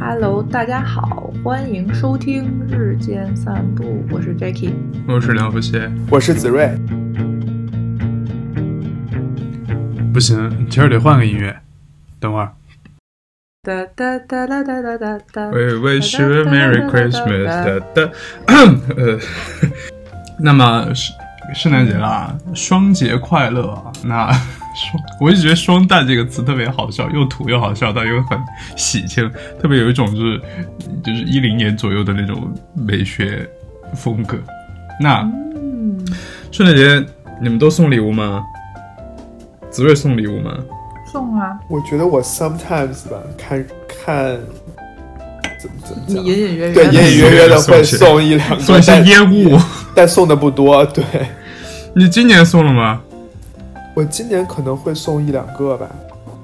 [0.00, 4.72] Hello，大家好，欢迎收听日间散步，我是 Jackie，
[5.08, 5.90] 我是梁福谢。
[6.08, 6.70] 我是子睿。
[10.12, 11.60] 不行，今儿得换个音乐。
[12.20, 12.52] 等会儿
[13.64, 15.50] 哒哒哒哒哒哒哒哒。
[15.50, 17.46] ，We wish you a Merry Christmas。
[17.46, 18.10] 哒哒，
[18.96, 19.18] 呃，
[20.38, 21.14] 那么圣
[21.54, 23.92] 圣诞节啦，双节快乐啊！
[24.04, 24.30] 那
[24.74, 28.38] 双，我一直觉得“双旦”这个词特别好笑，又土又好笑，但又很
[28.76, 29.30] 喜庆，
[29.60, 30.40] 特别有一种就是
[31.04, 33.48] 就是一零年左右的那种美学
[33.94, 34.38] 风格。
[35.00, 35.20] 那
[35.54, 35.98] 嗯，
[36.50, 37.04] 圣诞节
[37.40, 38.42] 你们都送礼物吗？
[39.70, 40.52] 子睿送礼物吗？
[41.12, 44.38] 送啊，我觉得我 sometimes 吧，看看
[45.60, 49.58] 怎么怎么你讲，隐隐约约对，隐隐约约的会送送一两送一，些烟雾。
[49.94, 50.84] 但送的不多。
[50.86, 51.04] 对
[51.94, 53.00] 你今年送了吗？
[53.98, 55.88] 我今年可能会送一两个吧。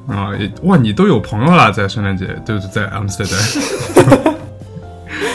[0.08, 4.34] 啊，也哇，你都有朋友了，在圣诞节，就是在阿姆斯特丹。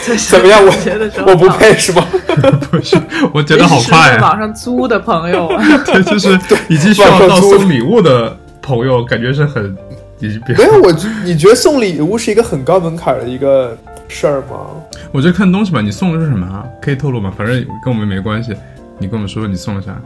[0.06, 0.62] 在怎么样？
[0.62, 2.06] 我节的时候我不配是吗？
[2.70, 3.00] 不是，
[3.32, 4.20] 我觉得好快啊！
[4.20, 9.74] 网上租的朋友啊， 对，就是已经需要到送礼物的朋友，感觉是很
[10.18, 10.92] 已经比没有，我
[11.24, 13.74] 你觉得送礼物是一个很高门槛的一个
[14.08, 14.66] 事儿吗？
[15.10, 16.66] 我觉得看东西吧，你送的是什么啊？
[16.82, 17.32] 可以透露吗？
[17.34, 18.54] 反正跟我们没关系。
[18.98, 19.98] 你跟我们说说你送了啥？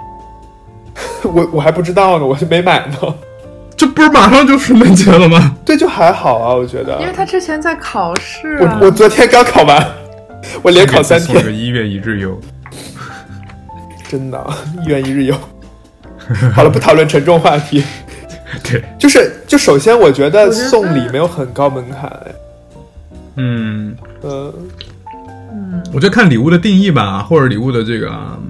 [1.24, 2.96] 我我还不知道呢，我就没买呢。
[3.76, 5.56] 这不是马上就圣诞节了吗？
[5.66, 6.98] 对，就还好啊，我觉得。
[7.00, 8.86] 因为他之前在考试啊我。
[8.86, 9.84] 我昨天刚考完，
[10.62, 12.40] 我连考三送个天，一月一日游。
[14.08, 14.46] 真的，
[14.84, 15.34] 一元一日游。
[16.54, 17.82] 好了，不讨论沉重话题。
[18.62, 22.32] 对，就是，就首先我觉得送礼没有很高门槛，哎
[23.36, 24.52] 嗯，嗯，
[25.52, 28.48] 嗯，我觉得看礼物的定义吧，或者礼物的这个，嗯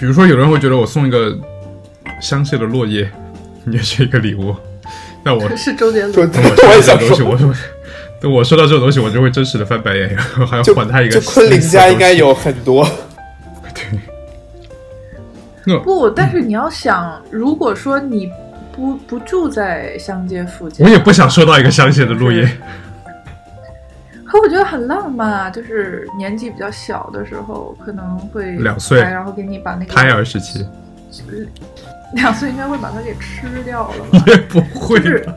[0.00, 1.38] 比如说有人会觉得我送一个
[2.22, 3.06] 香榭的落叶，
[3.66, 4.56] 也是一个礼物。
[5.22, 6.30] 那我 是周杰就伦。
[6.30, 7.54] 等我收 到我东西，说，我就
[8.18, 11.20] 等我收到这种东西，我就会真实的翻白眼，然后还要还他一个。
[11.20, 12.14] 就昆凌家应该。
[12.14, 12.88] 有很多，
[13.74, 14.00] 对。
[15.66, 18.30] 那不，但是你要想，如果说你
[18.74, 22.50] 不不住在乡街附近，我也不想收到一个香榭的落叶。
[24.30, 30.64] 可我觉得很浪漫啊，就是年纪比较小的时候，可能会两岁然后给你把那个胎儿时期
[32.14, 34.24] 两岁应该会把它给吃掉了吧？
[34.30, 35.28] 也不会就是。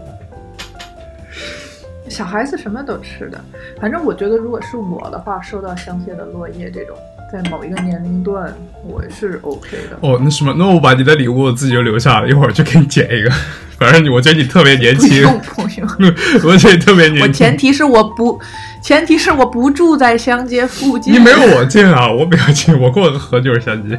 [2.10, 3.44] 小孩子什么都吃的，
[3.82, 6.96] 反正我觉得如果是我的话，收到香榭的落叶这种，
[7.32, 9.98] 在某一个年龄段，我是 OK 的。
[10.02, 13.32] 哦，那什么，那我把你的礼物自己就留下了，一会儿就给你剪一个。
[13.80, 16.14] 反正你，我觉得你特别年轻不，用不用，
[16.46, 17.24] 我觉得你特别年轻。
[17.24, 18.40] 我前提是我不，
[18.84, 21.14] 前提是我不住在乡街附近。
[21.14, 23.98] 你没有我近啊，我比较近，我过个河就是相街。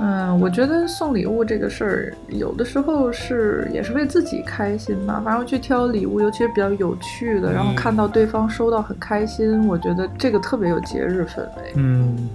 [0.00, 5.22] 嗯，我觉得送礼物这个事儿，有的时候是也是为自己开心吧。
[5.24, 11.72] 反正去挑礼物，尤其是比较有趣的，然后看到对方收到很开心，我觉得这个特别有节日氛围。
[11.76, 12.28] 嗯，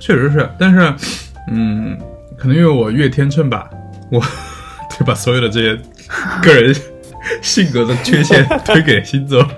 [0.00, 0.92] 确实是，但是，
[1.52, 1.96] 嗯，
[2.36, 3.70] 可能因为我越天秤吧，
[4.10, 4.20] 我
[4.98, 5.78] 对把所有的这些
[6.42, 6.74] 个人
[7.40, 9.50] 性格的缺陷 推给星座，对，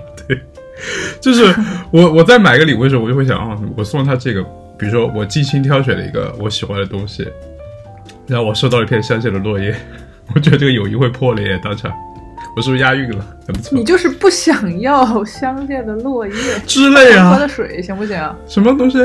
[1.21, 1.53] 就是
[1.91, 4.43] 我我在买个礼物的时候，我就会想啊、我送他这个，
[4.77, 7.27] 比如说我精心挑选了一个我喜欢的东西，
[8.27, 9.75] 然后我收到了一片香榭的落叶，
[10.33, 11.91] 我觉得这个友谊会破裂，当场，
[12.55, 13.25] 我是不是押韵了？
[13.47, 16.33] 很不错你就是不想要香榭的落叶，
[16.65, 18.35] 之类啊恒河的，水行不行？
[18.47, 18.97] 什么东西？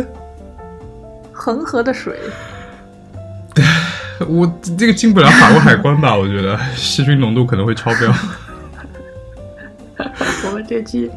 [1.33, 2.17] 恒河的水，
[4.29, 6.17] 我这个进不了法国海关吧？
[6.17, 8.15] 我觉得细菌浓度可能会超标。
[10.47, 11.11] 我们这期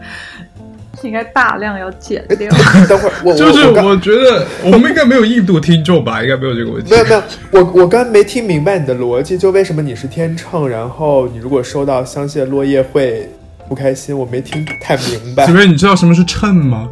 [1.03, 2.49] 应该大量要减掉。
[2.87, 6.91] 等会儿我就是我觉得我们应该没有印度听众吧，应该没有这个问题。
[6.91, 7.21] 没有没有，
[7.51, 13.29] 我我刚没听明白你的逻辑，就为什么你是天秤，然后你如果收到香榭落叶会
[13.67, 15.51] 不开心，我没听太明白子。
[15.53, 16.89] 睿，你知道什么是秤吗？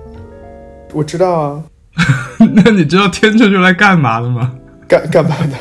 [0.93, 1.63] 我知道啊，
[2.53, 4.53] 那你知道天秤用来干嘛的吗
[4.87, 5.57] 干干嘛的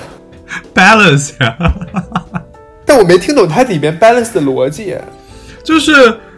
[0.74, 1.56] ？？Balance 呀，
[2.84, 4.94] 但我没听懂它里面 balance 的逻辑。
[5.64, 5.92] 就是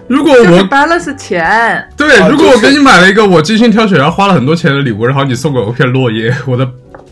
[0.08, 6.68] 如果就是 Oh 我 balance 钱，对，啊如果我给你买了一个我精心挑选，然后花了很多钱的礼物，然后你送给我一片落叶， 我的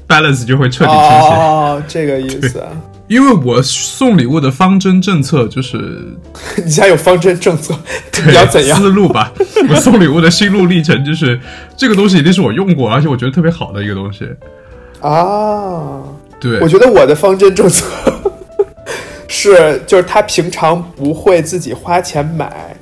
[0.09, 1.35] balance 就会彻底倾斜。
[1.35, 2.69] 哦，这个意思啊。
[3.07, 5.77] 因为我送礼物的方针政策就是
[6.65, 7.75] 你家有方针政策，
[8.27, 8.81] 你要怎样？
[8.81, 9.31] 思路吧？
[9.69, 11.39] 我送礼物的心路历程就是
[11.77, 14.27] 这个东西一定是我用过，而且我觉得特别好的一个东西。
[15.01, 16.01] 啊，
[16.41, 17.85] 对，我觉得我的方针政策
[19.29, 22.74] 是，就是他平常不会自己花钱买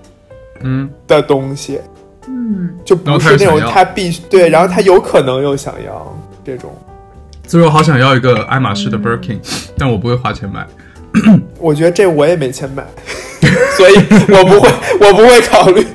[0.63, 1.81] 嗯，的东西，
[2.29, 6.73] 嗯，就不是那种他必须对，然后他有可能又想要这种。
[7.47, 9.39] 所以我好想要一个爱马仕的 Birkin，
[9.77, 10.67] 但我不会花钱买。
[11.59, 12.87] 我觉得这我也没钱买，
[13.77, 13.95] 所以
[14.29, 14.69] 我不会，
[15.01, 15.87] 我不会考虑。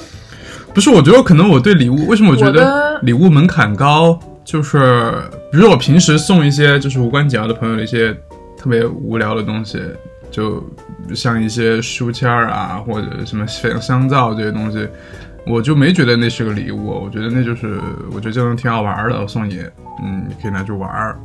[0.72, 4.18] 不是，我觉得可能我对礼物，为什么我觉得礼物门槛高？
[4.44, 5.12] 就是
[5.50, 8.14] 比如说我平时送一些就是无关紧要的朋友的一些
[8.56, 9.78] 特别无聊的东西，
[10.30, 10.62] 就
[11.14, 14.88] 像一些书签啊，或者什么香香皂这些东西，
[15.46, 17.78] 我就没觉得那是个礼物，我觉得那就是
[18.12, 19.62] 我觉得这东西挺好玩的，我送你，
[20.02, 21.18] 嗯，你可以拿去玩儿。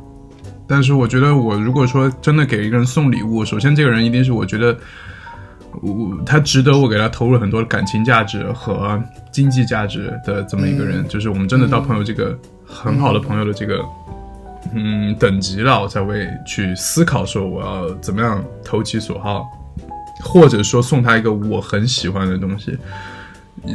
[0.66, 4.76] 但是我觉得我如果说真的给一个人送礼物，首先这个人一定是我觉得。
[5.80, 13.82] 我他值得我给他投入很多感情价值和经济价值的这么一个人，就是我们真的到朋友这个很好的朋友的这个
[14.74, 19.46] 嗯等级了，我才会去思考说我要怎么样投其所好，
[20.22, 22.78] 或者说送他一个我很喜欢的东西，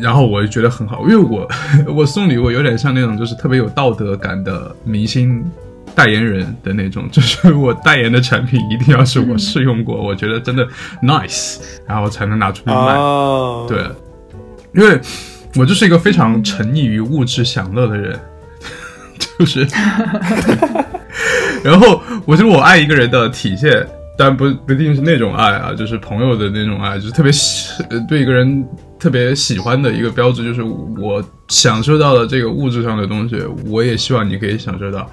[0.01, 1.47] 然后我就觉得很好，因为我
[1.93, 5.43] 我送礼物有点像那种就是特别有道德感的明星。
[5.95, 10.67] 代言人的那种，就是我代言的产品一定要是我试用过，我觉得真的
[11.01, 11.57] nice，
[11.87, 12.75] 然后才能拿出去卖。
[12.75, 13.83] 哦，对，
[14.75, 15.01] 因为
[15.55, 18.19] 我就是一个非常沉溺于物质享乐的人，
[19.17, 19.67] 就是，
[21.65, 23.71] 然后我觉得我爱一个人的体现，
[24.17, 28.67] 但不不一定是那种爱啊，就是朋友的那种爱，就是特别喜呃对一个人
[28.97, 35.09] 特别喜欢的一个标志，就是我享受到了这个物质上的东西，我也希望你可以享受到。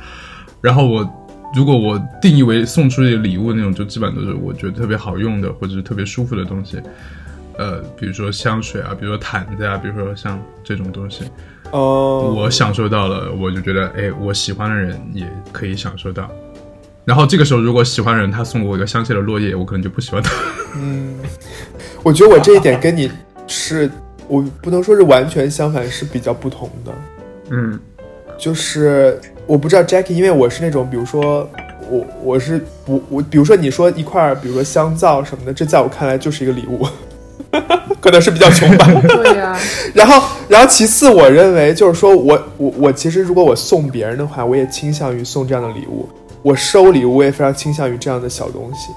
[0.62, 1.08] 然后我
[1.54, 6.80] 如果我定义为送出去礼物那种，就基本上都是我觉得特别好用的或者是特别舒服的东西。
[7.56, 11.22] 呃，比如说香水啊，比如说毯子啊，比如说像这种东西，
[11.70, 16.28] 哦，我享受到了，我就觉得，哎，我喜欢的人也可以享受到。
[17.04, 20.32] 然后这个时候，如果喜欢的人他送我一个香榭的落叶，我可能就不喜欢他。
[20.76, 21.14] 嗯，
[22.02, 23.10] 我觉得我这一点跟你
[23.46, 23.90] 是，
[24.26, 26.92] 我不能说是完全相反，是比较不同的。
[27.50, 27.78] 嗯
[28.38, 31.48] 就是我不知道 Jackie，因为我是那种，比如说
[31.88, 36.84] 我我是不我，比如说你说一块儿，比如说香皂什么的，这在我看来就是一个礼物，
[38.00, 38.86] 可能是比较穷吧。
[39.02, 39.56] 对呀、
[39.94, 46.08] 然后，然后其次，我认为就是说我我我其实如果我送别人的话，我也倾向于送这样的礼物。
[46.44, 48.90] 我收礼物，我也非常倾向于这样的小东西，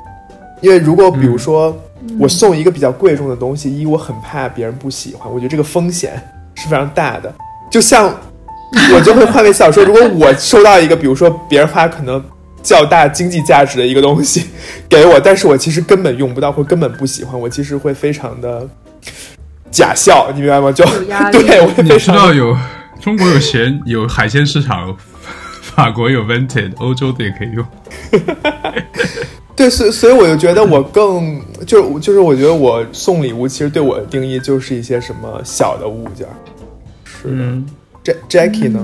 [0.62, 1.76] 因为如果比如说、
[2.20, 6.22] 我送一个比较贵重的东西，一我很怕别人不喜欢，我觉得这个风险
[6.56, 7.34] 是非常大的。
[7.72, 8.14] 就像
[8.94, 12.22] 我就会换位思考说，如果我收到一个，比如说别人花可能
[12.62, 14.48] 较大经济价值的一个东西
[14.90, 18.68] 给我，但是我其实根本用不到或根本不喜欢，我其实会非常的
[19.72, 20.70] 假笑，你明白吗？
[20.70, 20.84] 就
[21.32, 22.58] 对 我会你非常地知道有
[23.00, 24.94] 中国有咸有海鲜市场，
[25.78, 27.64] 法国有 Vented，欧洲的也可以用。
[29.56, 36.28] 对，所以所以我就觉得我更就是就是我觉得我送礼物其实对我的定义就是一些什么小的物件。
[37.06, 37.64] 是的、嗯
[38.04, 38.84] j Jackie 呢？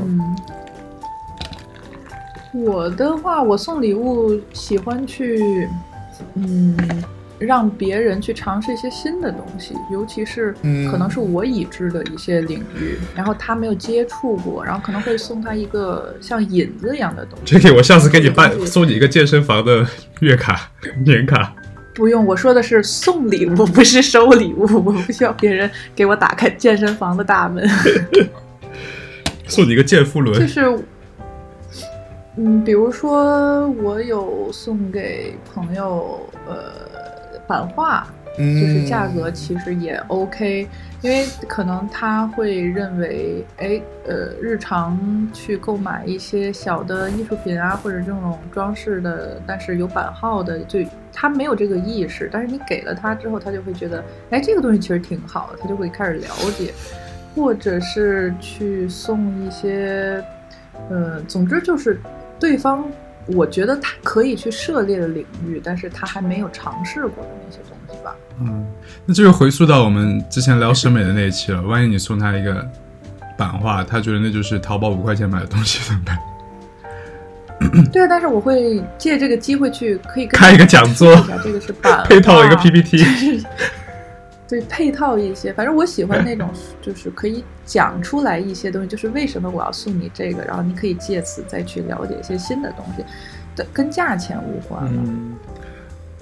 [2.53, 5.67] 嗯，我的话，我送礼物喜欢去，
[6.35, 6.77] 嗯，
[7.45, 17.55] 让别人去尝试一些新的东西，尤其是嗯可能是我已知的一些领域，然后他没有接触过，然后可能会送他一个像引子一样的东西。
[17.55, 19.85] Jacky，我下次给你办送你一个健身房的
[20.19, 20.69] 月卡、
[21.05, 21.53] 年卡。
[21.95, 24.63] 不用，我说的是送礼物，不是收礼物。
[24.83, 27.69] 我不需要别人给我打开健身房的大门。
[29.45, 30.75] 送你一个健腹轮，就是，
[32.35, 36.89] 嗯，比如说我有送给朋友呃
[37.47, 38.07] 版画，
[38.37, 40.67] 嗯，就是价格其实也 OK，
[41.01, 44.97] 因为可能他会认为，哎，呃，日常
[45.33, 50.79] 去购买一些小的艺术品啊，或者这种装饰的，但是有版号的，就
[51.11, 56.73] 他没有这个意识，但是你给了他之后，他就会觉得，哎，这个东西其实挺好的，他就会开始了解，
[57.35, 60.23] 或者是去送一些，
[60.89, 61.99] 呃，总之就是
[62.39, 62.83] 对方。
[63.27, 68.15] 我觉得他可以去涉猎的领域，但是他还没有尝试过的那些东西吧。
[68.41, 68.65] 嗯，
[69.05, 71.61] 那这就回溯到我们之前聊审美的那一期了。
[71.61, 72.67] 万一你送他一个
[73.37, 76.17] 版画，他觉得那就是淘宝五块钱买的东西怎么办？
[77.93, 82.63] 对啊，但是我会借这个机会去可以开一个讲座这个是版 配套一个画
[84.53, 86.47] 对，配套一些，反正我喜欢那种，
[86.79, 93.03] 就是可以讲出来一些东西，就是为什么我要送你这个，然后你可以借此再去了解一些新的东西，
[93.55, 94.91] 的跟价钱无关了。
[94.93, 95.33] 嗯，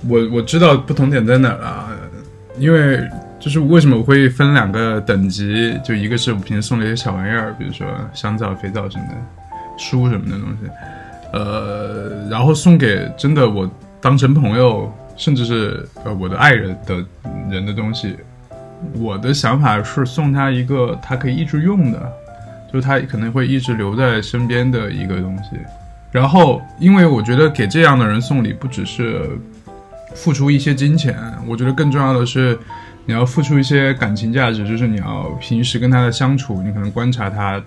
[0.08, 1.92] 我我知道不同点在哪儿啊，
[2.58, 3.06] 因为
[3.38, 9.16] 就是为什么我会分两个等级，就一个是我平时送的一些小玩意儿，比如说香皂、肥皂什么的，
[9.78, 10.70] 书什么的东西，
[11.34, 13.70] 呃，然后送给真的我
[14.00, 17.06] 当成朋友，甚至是呃我的爱人的
[17.50, 18.15] 人的东西，
[18.94, 22.12] 我的想法是送他一个他可以一直用的，
[22.72, 25.51] 就是他可能会一直留在身边的一个东西。
[26.12, 29.30] 然后，因为我觉得给这样的人送礼，不只是
[30.13, 32.60] 付出一些金钱，我觉得更重要的是，
[33.06, 37.63] 你要付出一些感情价值，就是你要平时跟他的相处，你可能观察他，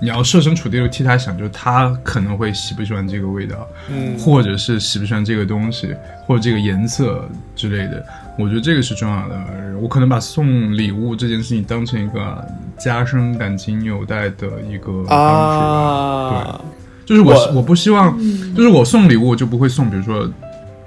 [0.00, 5.94] 你要设身处地的替他想，就是他可能会喜不喜欢这个味道，嗯，或者是喜不喜欢这个东西，
[6.26, 8.04] 或者这个颜色之类的。
[8.38, 9.38] 我觉得这个是重要的。
[9.80, 12.46] 我可能把送礼物这件事情当成一个
[12.78, 16.36] 加深感情纽带的一个方式吧。
[16.36, 16.60] 啊，
[17.04, 20.26] 就是我我我不希望，嗯就是我送礼物就不会送，比如说，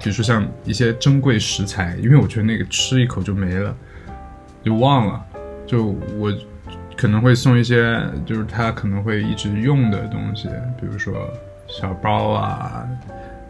[0.00, 3.74] 比如说像一些珍贵食材，因为我觉得那个吃一口就没了，
[4.64, 5.20] 就忘了。
[5.66, 6.32] 就我
[6.96, 10.48] 可能会送一些，就是他可能会一直用的东西，
[10.80, 11.28] 比如说
[11.66, 12.88] 小包啊，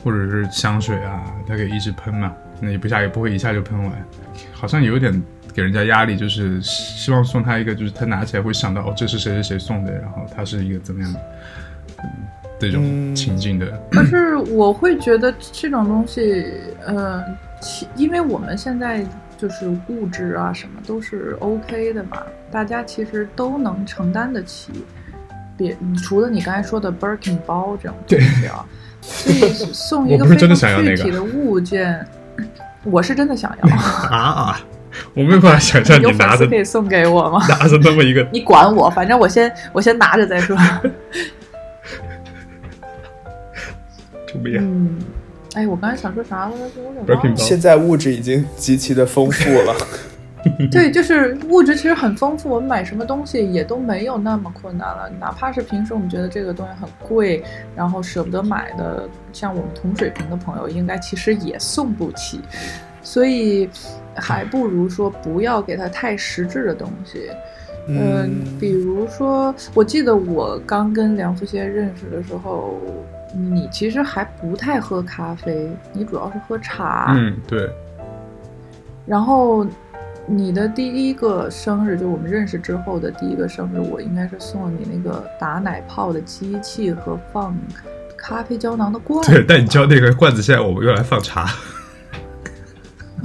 [0.02, 3.92] 或者是香水啊，他可以一直喷嘛，那也不下也不会一下就喷完，
[4.52, 5.22] 好像有点
[5.52, 11.20] 给人家压力，就是希望送他一个，就是他拿起来会想到哦，这是谁谁谁送的，然后他是一个怎么样的，
[12.58, 16.44] 这种情境的，但是我会觉得这种东西，
[16.86, 17.22] 呃，
[17.64, 19.02] 其因为我们现在
[19.38, 22.18] 就是物质啊什么都是 OK 的嘛，
[22.50, 24.85] 大家其实都能承担得起。
[25.56, 28.66] 别除了你刚才说的 Birkin 包这种东西啊，
[29.00, 30.54] 所以送一个非常
[30.85, 32.06] 具体的物件，
[32.85, 33.68] 我是真的想要。
[33.75, 34.61] 啊啊！
[35.14, 37.40] 我没有办法想象你拿着丝可以送给我吗？
[37.49, 40.54] 拿着那么一个， 你管我，反正我先我先拿着再说。
[44.26, 44.61] 救！
[44.61, 44.99] 嗯，
[45.54, 46.82] 哎，我刚才想说啥来着？
[46.82, 47.37] 我有点 Birkin 忘了。
[47.37, 49.75] 现在物质已经极其的丰富了。
[50.70, 55.11] 对，就是物质其实很丰富，我们买什么东西也都没有那么困难了。
[55.18, 57.42] 哪怕是平时我们觉得这个东西很贵，
[57.75, 62.40] 然后舍不得买的，像我们同水平的朋友，应该其实也送不起。
[63.02, 63.70] 所以，
[64.16, 67.30] 还不如说不要给他太实质的东西。
[67.87, 72.80] 嗯，比如说，我记得我刚跟梁福先认识的时候，
[73.37, 77.12] 你其实还不太喝咖啡，你主要是喝茶。
[77.17, 77.69] 嗯，对，
[79.05, 79.67] 然后
[80.26, 87.57] 你的第一个生日，就我们认识之后的第一个生日，我应该是送了你那个打奶泡的机器和放
[88.17, 89.47] 咖啡胶囊的罐子对，子。
[89.49, 91.47] 但你教那个罐子，现在我们用来放茶。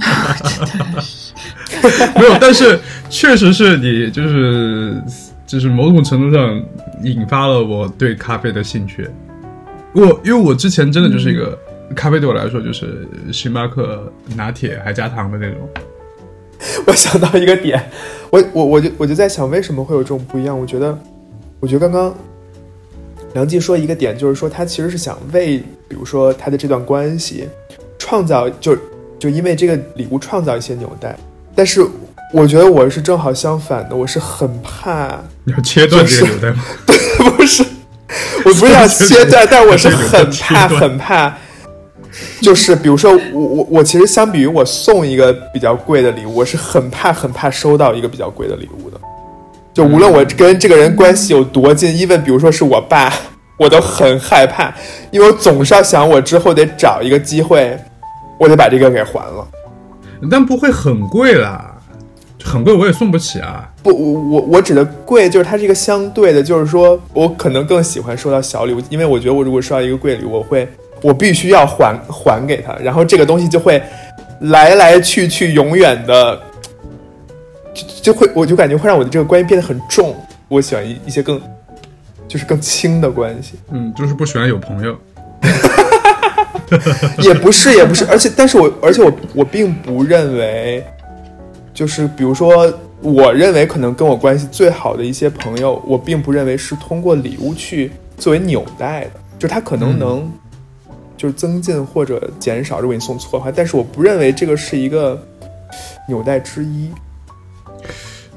[2.16, 5.00] 没有，但是确实是你就是
[5.46, 6.60] 就是某种程度上
[7.02, 9.08] 引发了我对咖啡的兴趣。
[9.92, 11.58] 我因为我之前真的就是一个、
[11.94, 15.68] 咖啡对我来说就是星巴克拿铁还加糖的那种。
[16.86, 17.82] 我想到一个点，
[18.30, 20.58] 我我我就我就在想，为什么会有这种不一样？
[20.58, 20.96] 我觉得，
[21.58, 22.14] 我觉得刚刚
[23.32, 27.48] 梁静说一个点，就是说他其实是想为，比如说他的这段关系
[27.98, 28.76] 创造，就
[29.18, 31.16] 就因为这个礼物创造一些纽带。
[31.54, 31.82] 但是
[32.32, 36.62] 我觉得我是正好相反的，我是很怕，你要切断这个纽带吗？
[37.36, 37.64] 不是，
[38.44, 41.34] 我不是要 切断，但我是很怕很怕。
[42.40, 49.00] 就是比如说我我我其实相比于我送一个比较贵的礼物，我是很怕很怕收到一个比较贵的礼物的。
[49.72, 53.12] 就无论我跟这个人关系有多近，even 比如说是我爸，
[53.56, 54.74] 我都很害怕，
[55.12, 57.78] 因为我总是要想我之后得找一个机会，
[58.38, 59.46] 我得把这个给还了。
[60.28, 61.69] 但不会很贵啦，
[62.50, 63.70] 很贵我也送不起啊。
[63.82, 70.68] 不，我我我指的贵就是它是一个相对的，就是说我可能更喜欢收到小礼物，因为我觉得我如果收到一个贵礼物，我会
[71.00, 73.80] 我必须要还还给他，然后这个东西就会
[74.40, 76.40] 来来去去，永远的
[77.72, 80.14] 就就会我就感觉会让我的这个关系变得很重。
[80.48, 81.40] 我喜欢一一些更
[82.26, 84.96] 就是更轻的关系，嗯，就是不喜欢有朋友。
[87.18, 90.84] 也不是也不是，而且但是我而且我我并不认为，
[91.80, 92.70] 就是比如说。
[93.02, 100.30] 我认为可能跟我关系最好的一些朋友，我并不认为是通过礼物去作为纽带的，就他可能能
[101.16, 105.18] 就是增进或者减少，如果你送错的话，但是我不认为这个是一个
[106.06, 106.90] 纽带之一。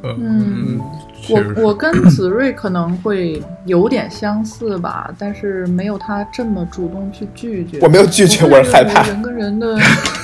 [0.02, 0.80] 呃嗯，
[1.28, 7.80] 我我跟子睿可能会有点相似吧，但是没有他这么主动去拒绝。
[7.82, 9.06] 我没有拒绝，我是害怕。
[9.10, 9.78] 人跟人的，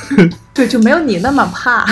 [0.56, 1.86] 对，就没有你那么怕。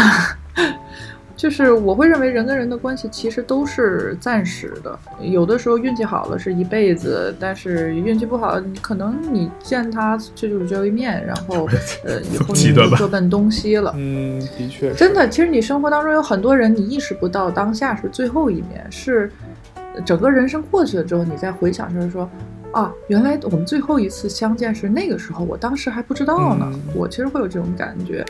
[1.37, 11.69] 就是我会认为人跟人的关系其实都是暂时的，有的时候运气好了是一辈子，但是运气不好，你可能你见他这就是最后一面，然后
[12.03, 13.93] 呃以后你就各奔东西了。
[13.95, 19.31] 嗯，的确真的，其实你生活当中有很多人，你意识不到当下是最后一面，是
[20.03, 22.27] 整个人生过去了之后，你再回想就是说，
[22.71, 26.67] 啊，原来我们最后一次相见是那个时候，我当时还不知道呢。
[26.73, 28.25] 嗯我其实会有这种感觉，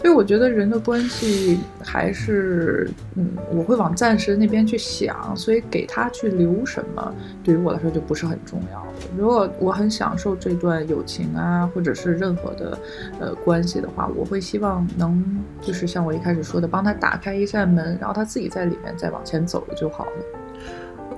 [0.00, 7.14] 所以我觉得人的关系还是，嗯，我会往暂时那边去想，所以给他去留什么，
[7.44, 8.82] 对于我来说就不是很重要。
[9.18, 12.78] 如果我很享受这段友情啊，或者是任何的
[13.20, 15.22] 呃关系的话，我会希望能
[15.60, 20.12] 就是像我一开始说的，帮他打开一扇门，然后他自己在里面再往前走就好了。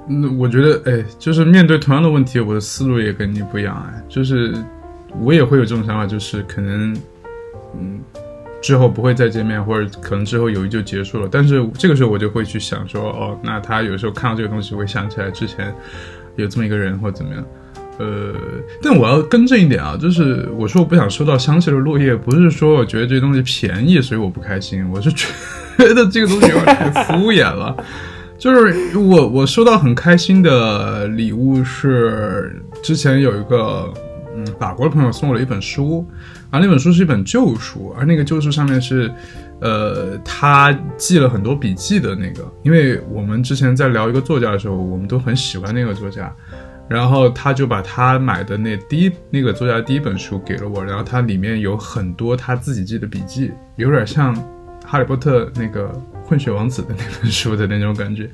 [0.09, 4.53] 嗯，我觉得，哎，就是面对同样的问题，我的思路也跟你不一样，哎，就是
[5.21, 6.93] 我也会有这种想法，就是可能，
[7.79, 8.01] 嗯。
[8.63, 11.29] 之后不会再见面，或者可能之后友谊就结束了。
[11.31, 15.75] 但是这个时候我就会去想说，哦，那他有时候看到这个东西会想起来之前
[16.37, 17.45] 有这么一个人，或者怎么样。
[17.99, 18.33] 呃，
[18.81, 25.27] 但我要更正一点啊，就是我说我不想收到香气的落叶，不是说我觉得这东西便宜所以我不开心，我是觉
[25.79, 27.77] 得这个东西有点敷衍了。
[28.39, 33.93] 就是我我收到很开心的礼物是之前有一个
[34.37, 36.07] 嗯法国的朋友送我了一本书。
[36.51, 39.11] 啊那本书是一本旧书，而那个旧书上面是，
[39.61, 42.47] 呃，他记了很多笔记的那个。
[42.63, 46.31] 因为我们之前在聊一个作家的时候，我们都很喜欢那个作家，
[46.89, 54.35] 然后他就把他买的那第一那个作家的第一本书给了我，然后它里面有很多他自己记的笔记，有点像
[54.85, 55.91] 哈利波特那个
[56.27, 58.29] 混血王子的那本书的那种感觉。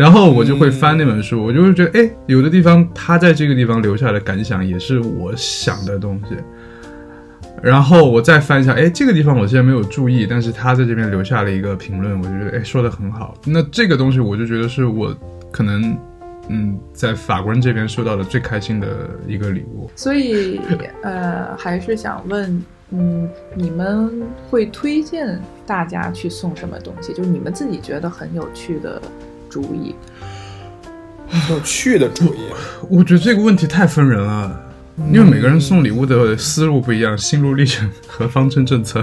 [0.00, 6.34] 然后我就会翻那本书，我就会觉得，哎，有的地方他在这个地方留下的感想也是我想的东西。
[7.62, 13.36] 然后我再翻一下，哎，这个地方我之前没有注意，但是他在这边留下了一个评论，我觉得哎说的很好。
[13.44, 15.14] 那这个东西我就觉得是我
[15.50, 15.94] 可能
[16.48, 19.90] 嗯在法国人这边收到的最开心的一个礼物。
[19.96, 20.58] 所以
[21.02, 24.10] 呃还是想问，嗯，你们
[24.48, 27.12] 会推荐大家去送什么东西？
[27.12, 29.02] 就是你们自己觉得很有趣的
[29.50, 29.94] 主意。
[31.50, 32.38] 有趣的主意，
[32.88, 34.66] 我觉得这个问题太分人了。
[35.10, 39.02] 因为每个人送礼物的思路不一样，心路历程和方针政策。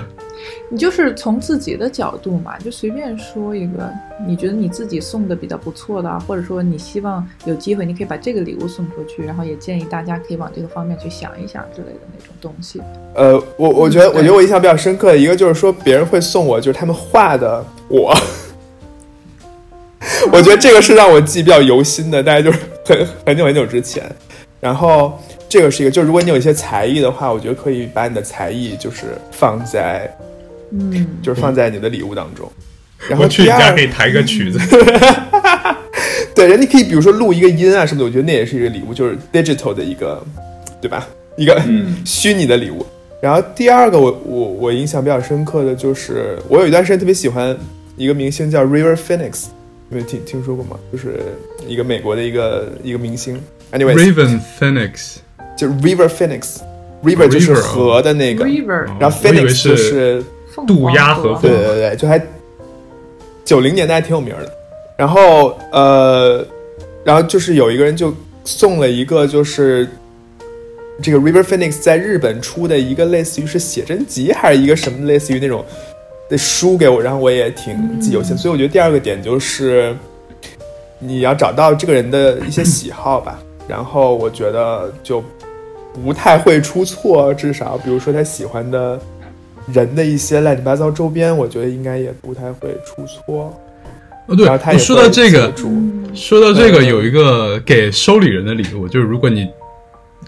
[0.70, 3.92] 你就是从自己的角度嘛，就随便说一个，
[4.28, 12.80] 你觉得你自己送的比较不错的，或者说你希望有机会，你可以把这个礼物送出去，然后也建议大家可以往这个方面去想一想之类的那种东西。
[13.16, 18.14] 呃，我我觉得，我觉得我印象比较深刻的一个就是说，别人会送我就是他们画的我，
[20.34, 24.04] 我觉得这个是让我记比较犹新的，大概就是很很久很久之前，
[24.60, 25.20] 然后。
[25.50, 30.14] 这个是一个，就如果你有一些才艺的话，我觉得可以把你的才艺就是放在，
[30.74, 32.52] 嗯，就是放在你的礼物当中。
[33.08, 34.60] 然后去你家可以弹个曲子，
[36.36, 40.22] 对，人家可以比如说录一个音啊什么的，我觉得那也是一个礼物，就是 digital 的一个，
[40.82, 41.08] 对吧？
[41.38, 41.58] 一个
[42.04, 42.86] 虚拟的礼物。
[43.22, 47.58] 然后第二个，我我我印象比较深刻的就是，我有一段时间特别喜欢
[47.96, 49.46] 一个明星叫 River Phoenix，
[49.90, 50.78] 有没有听听说过吗？
[50.92, 51.20] 就是
[51.68, 53.42] 一个美国的一个一个明星。
[53.72, 55.18] ，anyway，Raven Phoenix。
[55.58, 60.24] 就 River Phoenix，River 就是河的那个，River，，然后 Phoenix 就是
[60.68, 62.22] 渡鸦河，对对对，就还
[63.44, 64.54] 九零年代挺有名的。
[64.96, 66.46] 然后呃，
[67.04, 69.88] 然后就是有一个人就送了一个，就是
[71.02, 75.66] 这个 River Phoenix 在日本出的一个类似于是写真集还是一个什么类似于那种
[76.30, 78.38] 的书给我，然后我也挺记犹新。
[78.38, 79.96] 所以我觉得第二个点就是
[81.00, 85.24] 你要找到这个人的一些喜好吧，然后我觉得就。
[86.06, 89.00] 不太会出错，至少比如说他喜欢的
[89.74, 93.52] 人的一些乱七八糟周边，我觉得应该也不太会出错。
[94.28, 95.52] 哦，对，说到这个，
[96.14, 99.48] 说到这个，有一个给收礼人的礼物，就是如果你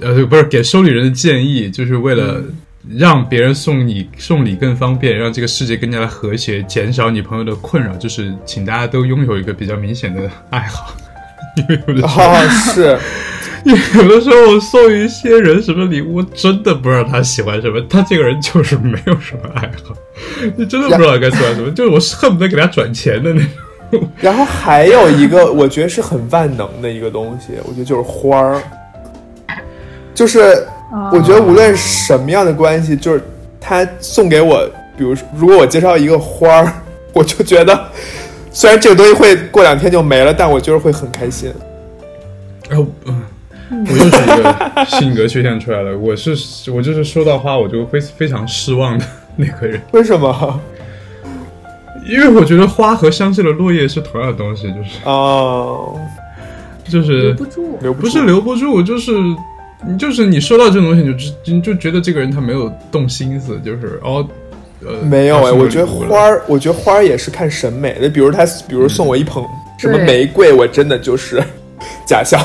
[0.02, 2.42] 呃不是给收礼人的建议，就是为了
[2.98, 10.94] 让别人送你送礼更方便，让这个世界更加的和谐，减少你朋友的困扰，就是请大家都拥有一个比较明显的爱好，
[11.58, 12.34] 因为有的时候
[12.74, 13.00] 是。
[13.66, 17.80] 有的时候我送一些人什么礼物，真的不知道他喜欢什么。
[17.90, 19.94] 他这个人就是没有什么爱好，
[20.56, 21.70] 你真的不知道该送什么。
[21.72, 23.42] 就是我恨不得给他转钱的那
[23.92, 24.10] 种。
[24.22, 28.64] 然后还有一个，我觉得是很万能的一个东西，我觉得就是花儿。
[30.16, 30.66] 就是
[31.12, 33.24] 我觉得无论什么样的关系，就是
[33.60, 34.66] 他送给我，
[34.98, 36.74] 比如说如果我介绍一个花儿，
[37.14, 37.90] 我就觉得
[38.52, 41.54] 虽然这个东西会过两天就没了，但我就是会很开心。
[42.70, 43.22] 然后嗯。
[43.72, 45.96] 我又是一个性格缺陷出来了。
[45.96, 49.80] 我是我就是收到花我就非非常失望的那个人。
[49.92, 50.60] 为什么？
[52.10, 55.96] 因为我觉得花和香气的落叶是同样的东西，就是哦，
[56.84, 59.12] 就是留不住，留不是留不住，就是
[59.88, 64.28] 你就是你收到这种东西，你就你就觉得这个人他没有动心思，就是哦
[64.86, 68.10] 呃没有哎，我觉得花儿，我觉得花儿也是看审美的。
[68.10, 69.44] 比如他，比如送我一捧
[69.78, 71.42] 什么玫瑰，我真的就是
[72.06, 72.40] 假笑。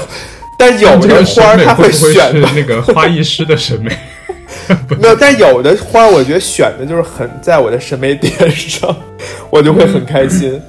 [0.57, 3.91] 但有的花儿他会选那个花艺师的审美，
[5.01, 8.97] 没有，但有的花儿我觉得选的就是很在我的审美点上，
[9.51, 10.61] 我就会很开心。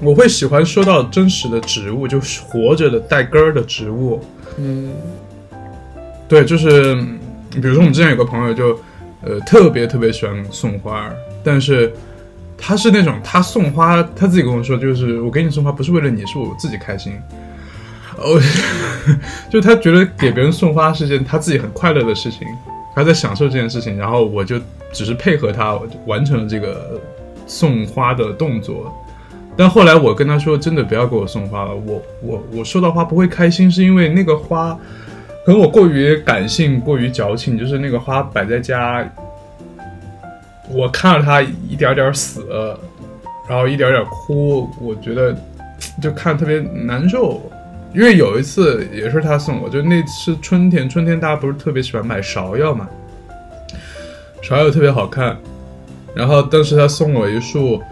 [0.00, 4.20] 我会喜欢收到真实的植物，就是活着的带根儿的植物。
[4.58, 4.90] 嗯，
[6.32, 6.94] 对，就是
[7.50, 8.74] 比如说我们之前有个朋友就，
[9.20, 11.12] 呃，特别特别喜欢送花，
[11.44, 11.92] 但是
[12.56, 17.12] 他是那种他送花，他自己跟我说，就是我给你送花不是为了你，是我自己开心。
[18.16, 18.40] 哦，
[19.52, 22.48] 就他觉得给别人送花是件他自己很快乐的事情，
[22.94, 24.58] 他在享受这件事情，然后我就
[24.90, 26.98] 只是配合他完成了这个
[27.46, 28.90] 送花的动作。
[29.54, 34.74] 但后来我跟他说，真的不要给我送花了，我我我收到花不会开心，是因为那个花，
[35.44, 39.04] 可能我过于感性，过于矫情，就是那个花摆在家，
[40.70, 42.46] 我看着它一点点死，
[43.48, 45.36] 然后一点点枯，我觉得
[46.00, 47.40] 就看特别难受。
[47.92, 52.88] 因为有一次也是他送我，就那次春天，春天大家不是特别喜欢买芍药嘛，
[54.42, 55.36] 芍药特别好看，
[56.14, 57.82] 然后当时他送我一束。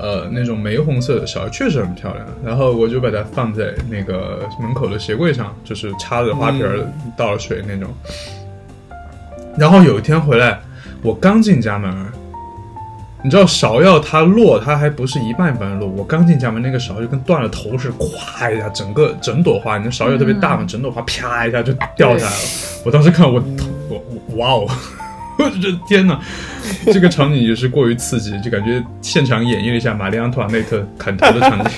[0.00, 6.80] 呃，那种玫红色的芍药确实很漂亮，然后我就把它放在那个门口的鞋柜上，就是插着花瓶儿
[7.16, 7.92] 倒了水那种。
[9.58, 10.58] 然后有一天回来，
[11.02, 11.94] 我刚进家门，
[13.22, 22.48] 你知道芍药它落，它还不是一半一半落，我刚进家门，那个芍药就跟断了头似的，咵一下，整个整朵花，你那芍药特别大嘛，整朵花啪一下就掉下来了。
[22.86, 23.42] 我当时看我，
[23.90, 24.66] 我哇哦！
[25.44, 26.20] 我这天哪，
[26.92, 31.72] 这个场景也是过于刺激，就感觉现场演绎了一下玛丽安托瓦内特砍头的场景。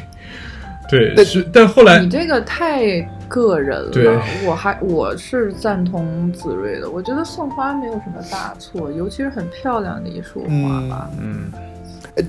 [0.90, 3.90] 对，对，是，但后来你这个太个人了。
[3.90, 11.10] 对，我还我是赞同子睿的，我觉得送花没有什么大错，尤其是很漂亮的一束花吧。
[11.20, 11.52] 嗯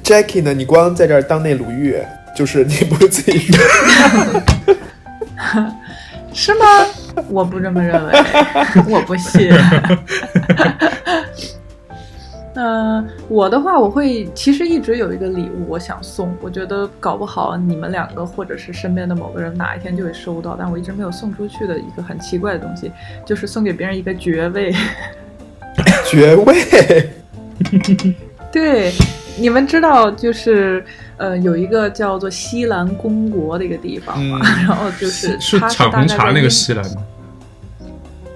[0.03, 0.53] ，Jackie 呢？
[0.53, 1.95] 你光在这儿当那鲁豫，
[2.35, 3.63] 就是你不自己说，
[6.33, 6.65] 是吗？
[7.29, 8.13] 我不这么认为，
[8.89, 9.51] 我不信。
[12.55, 16.35] 嗯，我的话，我会其实一直有一个礼物，我想送。
[16.41, 22.91] 我觉得搞不好你们两个或者是身边的某个人哪一天就会收到，但我一直没有送出去的一个很奇怪的东西，
[23.25, 24.73] 就是送给别人一个爵位。
[26.05, 27.09] 爵位？
[28.51, 28.91] 对，
[29.37, 30.83] 你们知道就是。
[31.19, 37.03] 呃，有一个叫做西兰公国的一个地方嘛， 然后就是是产红茶那个西兰吗？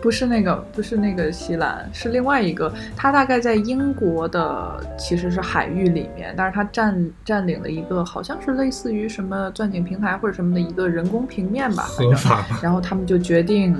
[0.01, 2.69] 不是那个，不是那个西兰，是另外一个。
[2.93, 12.45] 它大概在英国的其实是海域里面，但是它占占领了一个好像是类似于什么钻井平台或者什么的一个人工平面吧，合法。
[12.61, 13.73] 然后他们就决定。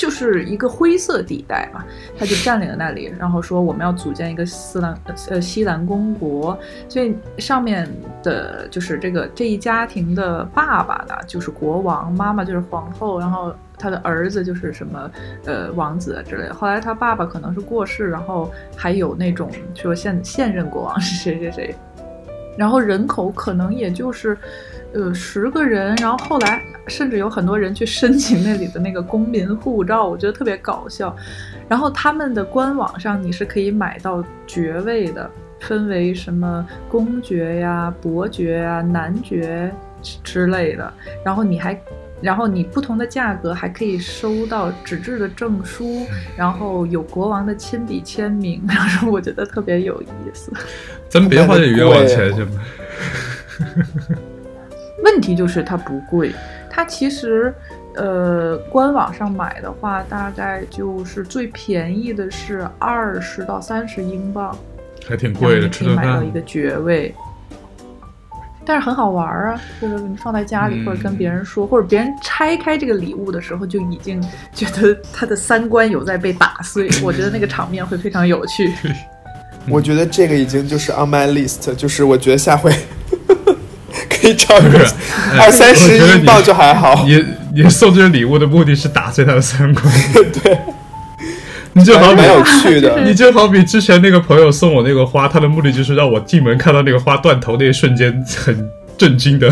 [0.00, 1.84] 就是一个灰色地带嘛，
[2.18, 6.58] 他就占领了那里，然后说我们要组建一个斯兰呃西兰公国，
[6.88, 7.86] 所以上面
[8.22, 15.10] 的就是这个这一家庭的爸爸呢就是国王，妈妈就是皇后，然后他的儿子就是什么
[15.44, 16.54] 呃王子之类的。
[16.54, 21.74] 后来他爸爸可能是过世，然后还有那种说现现任国王是谁谁谁，
[22.56, 24.38] 然后人口可能也就是。
[24.92, 31.14] 呃，十个人，然后后来甚至有很多人去申请那里的那个公民护照，我觉得特别搞笑。
[31.68, 39.72] 然后他们的官网上你是可以买到爵位的，分为什么公爵呀、伯爵呀、男爵
[40.24, 40.92] 之类的。
[41.24, 41.80] 然后你还，
[42.20, 46.04] 然后你不同的价格还可以收到纸质的证书，
[46.36, 50.52] 然后有国王的亲笔签名， 然后我觉得特别有意思。
[51.08, 52.60] 咱别花这冤枉钱行吗？
[55.02, 56.32] 问题就是它不贵，
[56.70, 57.54] 它其实，
[57.94, 64.56] 呃，官网上买的话，大概就是最便宜的是二十到三十英镑，
[65.08, 67.14] 还挺贵的，可以买到一个爵位。
[68.62, 74.22] 但是很好玩啊，就是你放在家里，或者跟别人说，或者别人拆开这个礼物的时候，就已经
[74.54, 76.88] 觉得他的三观有在被打碎。
[77.02, 78.72] 我觉得那个场面会非常有趣。
[79.68, 82.70] 我觉得这个已经就是 on my list，就是我觉得下回。
[84.20, 84.94] 不是
[85.40, 87.04] 二三十英镑就还好。
[87.06, 89.84] 你你送这个礼物的目的是打碎他的三观，
[90.42, 90.58] 对。
[91.72, 93.00] 你就好蛮有趣的。
[93.06, 99.48] 你就好比之前那个朋友送我那个花，他的目的就是让我进门看到那个花断头那一瞬间很震惊的，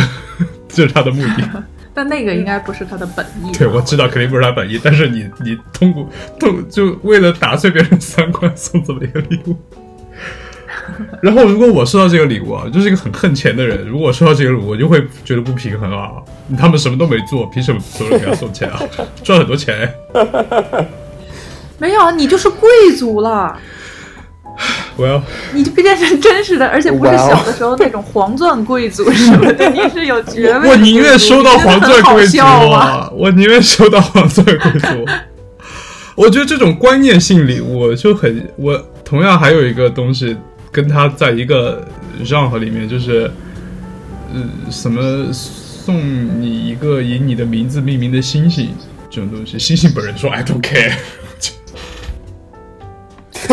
[0.68, 1.64] 这是他的目的。
[1.94, 3.52] 但那个应该不是他的本意。
[3.56, 6.08] 对，我知道肯定不是他本意，但是你你通过
[6.40, 9.56] 通就为了打碎别人三观送这么一个礼物。
[11.22, 13.86] 然后，如果我收到这个礼物啊，就是一个很恨钱的人。
[13.86, 16.10] 如果收到这个礼物，我就会觉得不平衡啊！
[16.58, 18.80] 他们什么都没做，凭什么所有人给他送钱啊？
[19.22, 19.92] 赚很多钱？
[21.78, 23.58] 没有，你就是贵族了。
[24.96, 25.22] 我要，
[25.52, 30.70] 你就变成真实的，而且不是小的时候那种黄钻贵族什么的，你是有爵位。
[30.70, 33.08] 我宁愿收到黄钻贵族啊！
[33.14, 35.06] 我宁愿收到黄钻贵族。
[36.16, 40.36] 我觉得这种观念性礼物就很，我同样还有一个东西
[40.70, 41.86] 跟他在一个
[42.24, 43.30] genre 里面，就是，
[44.34, 45.96] 呃，什么送
[46.40, 48.70] 你一个以你的名字命名的星星
[49.08, 50.92] 这种东西，星星本人说 I don't care，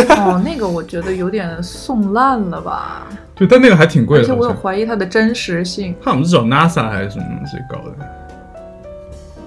[0.09, 5.95] 哦，那个我觉得有点送烂了吧，对，但那个还挺贵的，而且我有怀疑它的真实性。
[6.03, 8.05] 他好像是找 NASA 还是什么东西搞的，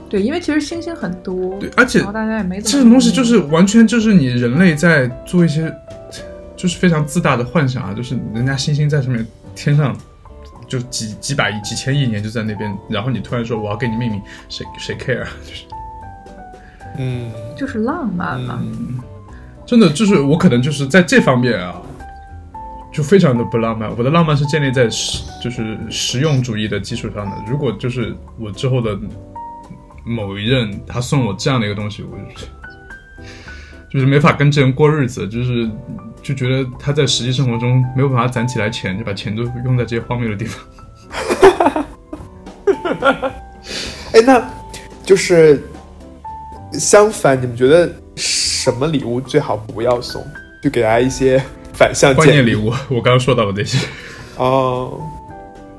[0.09, 5.71] 对，因为其实星星很多，对，而且大家也没这种东西就是完全就是你人类在做一些，
[6.59, 9.97] 就是非常自大的幻想啊，就是人家星星在上面天上
[10.67, 15.23] 就几几百亿、几千亿年就在那边，然后你突然说我要给你命名，谁谁 care？
[15.23, 15.65] 啊就是
[16.99, 18.61] 嗯就是浪漫嘛。
[19.65, 21.81] 真的就是我可能就是在这方面啊，
[22.93, 23.89] 就非常的不浪漫。
[23.97, 27.37] 我的浪漫是建立在实就是实用主义的基础上的。
[27.47, 28.99] 如果就是我之后的
[30.05, 32.47] 某一任他送我这样的一个东西，我就
[33.91, 35.69] 就是没法跟这人过日子，就是
[36.23, 40.65] 就觉得他在实际生活中没有办法攒起来钱，就把钱都用在这些荒谬的地方。
[44.13, 44.43] 哎，那
[45.05, 45.63] 就是
[46.73, 50.23] 相反，你们觉得什么礼物最好不要送？
[50.63, 53.79] 就给大家一些反向观念礼物，我刚刚说到的这些。
[54.37, 55.01] 哦。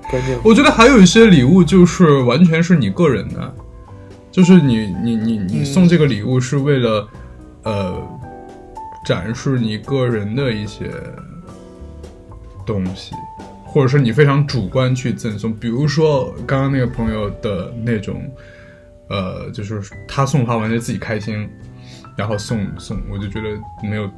[0.09, 3.53] 观念我觉得还有一些礼物就是完全是你个人的，
[4.31, 7.07] 就是你你你你嗯送这个礼物是为了、
[7.63, 8.01] 呃
[9.05, 10.91] 展示你个人的一些
[12.65, 13.15] 东西，
[13.65, 15.53] 或者是你非常主观去赠送。
[15.53, 18.29] 比如说刚刚那个朋友的那种，
[19.09, 21.49] 呃，就是他送花完就自己开心，
[22.17, 24.09] 然后送送，我就觉得没有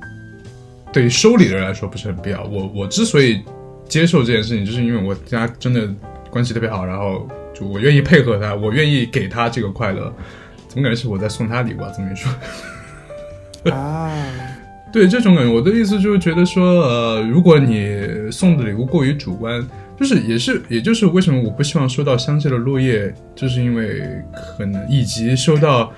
[0.91, 2.43] 对于收礼的人来说不是很必要。
[2.43, 3.41] 我我之所以
[3.87, 5.87] 接受这件事情，就是因为我家真的
[6.29, 10.13] 关系特别好，然后就我愿意配合他，我愿意给他这个快乐。
[10.67, 11.91] 怎么感觉是我在送他礼物啊？
[11.95, 12.31] 这么一说，
[13.71, 14.11] 啊，
[14.91, 17.99] 对这种感觉，我的意思就是觉得说，呃，如果你
[18.31, 19.63] 送的礼物过于主观，
[19.99, 24.01] 就是也是也就是为什么我不希望收到香榭的落叶，就是因为
[24.33, 25.91] 可能以及收到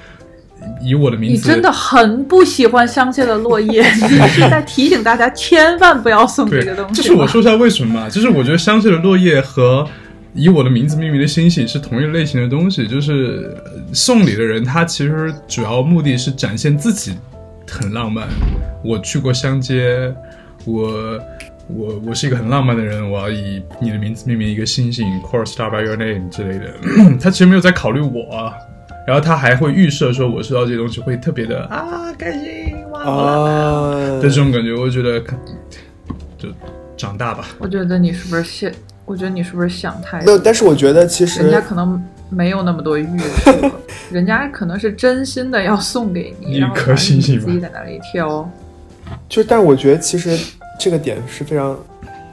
[0.82, 7.02] 以我的名字，你真的很不喜欢香榭的落叶， 你是在提醒大家千万不要送这对个东，西。
[7.02, 9.88] 就是我，说一下为什么嘛，就是我觉得香榭的落叶和
[10.34, 17.14] 以我的名字命名的星星是同一类型的东西，就是呃送礼的人他其实主要目的是展现自己
[17.74, 18.28] 很浪漫。
[18.84, 20.14] 我去过香街，
[20.66, 21.20] 我
[21.68, 26.74] 我我是一个很浪漫的人，我要以你的名字命名一个星星，Core Star by Your Name 之类的。
[27.20, 28.54] 他其实没有在考虑我。
[29.06, 35.38] 然后他还会预设说，我收到这些东西会特别的啊开心哇，我浪漫啊，的这种感觉，我觉得看
[36.38, 36.48] 就
[36.96, 37.48] 长大吧。
[37.60, 38.72] 我觉得你是不是想？
[39.06, 40.42] 我觉得你是不是想太没有，多？
[40.46, 42.02] 但是我觉得其实人家可能
[42.34, 43.72] 没有那么多预设，
[44.12, 48.50] 人家可能是真心的要送给你， 一然后颗星星吧自己在那里挑。
[49.30, 50.38] 就，但我觉得其实
[50.80, 51.78] 这个点是非常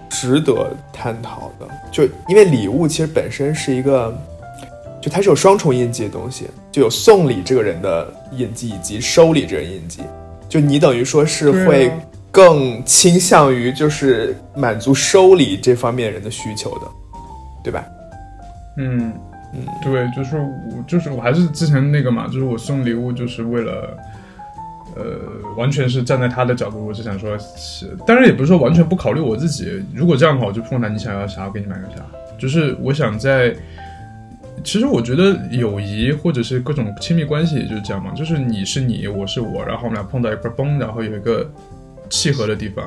[0.08, 4.16] 值得探讨的，就因为礼物其实本身是一个，
[5.00, 10.02] 就它是有双重印记的东西，就有送礼这个人的印记以及收礼这个人印记，
[10.48, 11.92] 就你等于说是会
[12.30, 16.86] 更倾向于就是满足收礼这方面人的需求的，
[17.62, 17.84] 对吧？
[18.78, 19.12] 嗯
[19.54, 23.96] 嗯，对，就是我就是我还是之前那个嘛，就是我送礼物就是为了。
[24.96, 25.04] 呃，
[25.56, 29.80] 完全是站在他的角度，我是想说，是当然也不是说完全不考虑我自己。
[29.94, 32.04] 如果这样的话，我就碰到你想要啥，我给你买个啥。
[32.36, 33.54] 就是我想在，
[34.64, 41.48] 其实我觉得友谊或者是各种亲密关系也就是这样嘛，就是你是你，我是我，然后我们俩碰到一块崩，然后有一个
[42.10, 42.84] 契合的地方。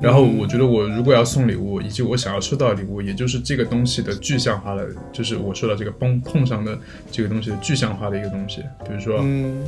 [0.00, 6.78] 然后我觉得我如果要送礼物，以及我想要收到的礼物，也就是这个东西的具象化的，就是我说到这个碰碰上的
[7.10, 8.62] 这个东西的具象化的一个东西。
[8.84, 9.62] 比如说，嗯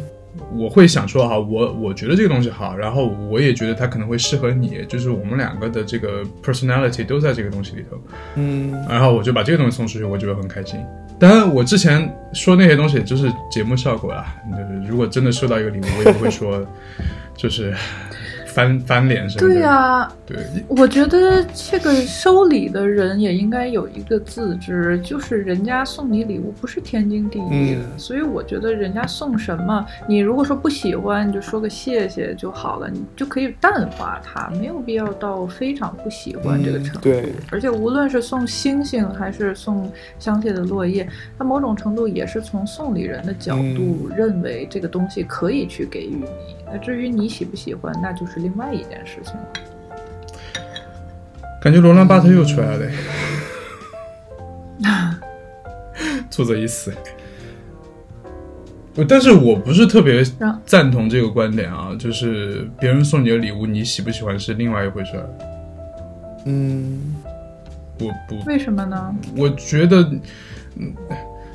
[0.55, 7.99] 我会想说哈，我我觉得这个东西好，然后我也觉得它可能会适合你，就是我们两个的这个 personality 都在这个东西里头，
[8.37, 10.79] 嗯然后我就把这个东西送出去，我就会很开心。
[11.19, 16.65] 当然，我之前说那些东西就是节目效果啦，就是如果真的收到一个礼物，我也不会说
[17.35, 17.75] 就是
[18.59, 19.55] 翻翻脸什么的。
[19.55, 36.99] 对呀、对，我觉得这个收礼的人也应该有一个自知，就是人家送你礼物不是天经地义的，嗯所以我觉得人家送什么，你如果说不喜欢，你就说个谢谢就好了，你就可以淡化它，没有必要到非常不喜欢这个程度。
[36.99, 46.57] 嗯对而且无论是送星星还是送香榭的落叶，它某种程度也是从送礼人的角度认为这个东西可以去给予你。
[46.71, 49.47] 那至于你喜不喜欢，那就是另外一件事情了。
[51.61, 52.91] 感觉罗兰巴特又出来了嘞，
[56.31, 56.93] 作者已死。
[59.09, 60.25] 但是我不是特别
[60.67, 65.29] 赞同这个观点啊，就是别人送你的礼物，你喜不喜欢是另外一回事儿。
[66.47, 67.15] 嗯，
[68.01, 69.15] 我不，为什么呢？
[69.37, 70.03] 我觉得，
[70.77, 70.93] 嗯，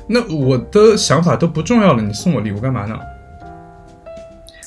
[0.06, 2.98] 那我的想法都不重要了，你送我礼物干嘛呢？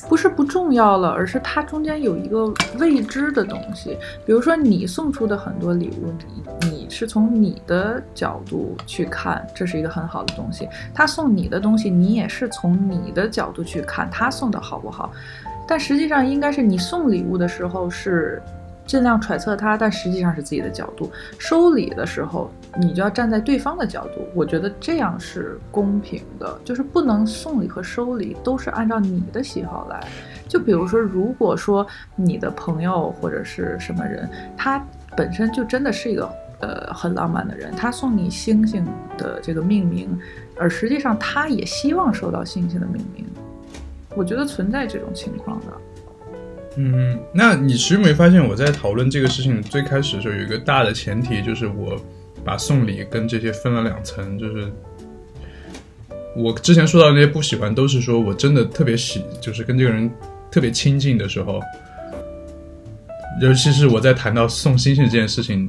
[0.08, 3.96] 不是不重要了，而是它中间有一个未知的东西。
[4.24, 6.12] 比如说，你送出的很多礼物，
[6.60, 10.66] 你你是从你的角度去看，这是一个很好的东西。
[10.94, 15.12] 他送你的东西，你也是从你的角度去看他送的好不好。
[15.66, 18.42] 但实际上，应该是你送礼物的时候是
[18.88, 21.12] 尽量揣测他，但实际上是自己的角度。
[21.38, 24.26] 收礼的时候，你就要站在对方的角度。
[24.34, 30.00] 我觉得这样是公平的，就是不能送礼和收礼都是按照你的喜好来。
[30.48, 34.82] 就比如说，如果说你的朋友或者是什么人，他
[35.14, 38.82] 本身就真的是一个呃很浪漫的人，他送你星星
[39.18, 40.18] 的这个命名，
[40.58, 43.26] 而实际上他也希望收到星星的命名。
[44.16, 45.66] 我觉得存在这种情况的。
[46.80, 52.00] 嗯，那你其实没发现我在讨论这个事情最开始的时候有一个大的前提，就是我
[52.44, 54.70] 把送礼跟这些分了两层，就是
[56.36, 60.08] 我之前说到那些不喜欢，都是说我真的特别喜，就是跟这个人
[60.52, 61.60] 特别亲近的时候，
[63.42, 65.68] 尤其是我在谈到送星星这件事情，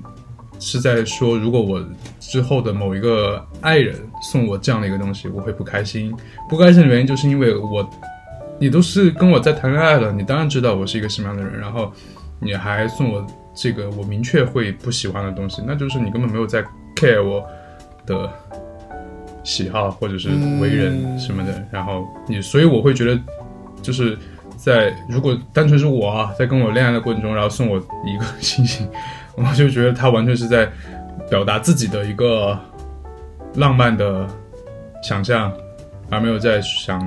[0.60, 1.84] 是在说如果我
[2.20, 3.96] 之后的某一个爱人
[4.32, 6.14] 送我这样的一个东西，我会不开心。
[6.48, 7.90] 不开心的原因就是因为我。
[8.60, 11.92] 你都是跟我在谈恋爱了，你当然知道我是一个什么样的人，然后
[12.40, 16.62] 你还送我这个我明确会不喜欢的东西，那就是你根本没有在
[16.96, 17.42] care 我
[18.06, 18.30] 的
[19.44, 21.66] 喜好或者是为人什么的。
[21.72, 23.18] 然后你，所以我会觉得，
[23.82, 24.18] 就是
[24.58, 28.86] 在如果单纯是我啊，在跟我恋爱的过程中，然后送我一个星星，
[29.36, 30.70] 我就觉得他完全是在
[31.30, 32.60] 表达自己的一个
[33.56, 34.28] 浪漫的
[35.02, 35.50] 想象，
[36.10, 37.00] 而没有在想。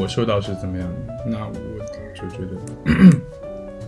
[0.00, 1.14] 我收到是怎么样的？
[1.26, 1.52] 那我
[2.14, 3.18] 就觉得，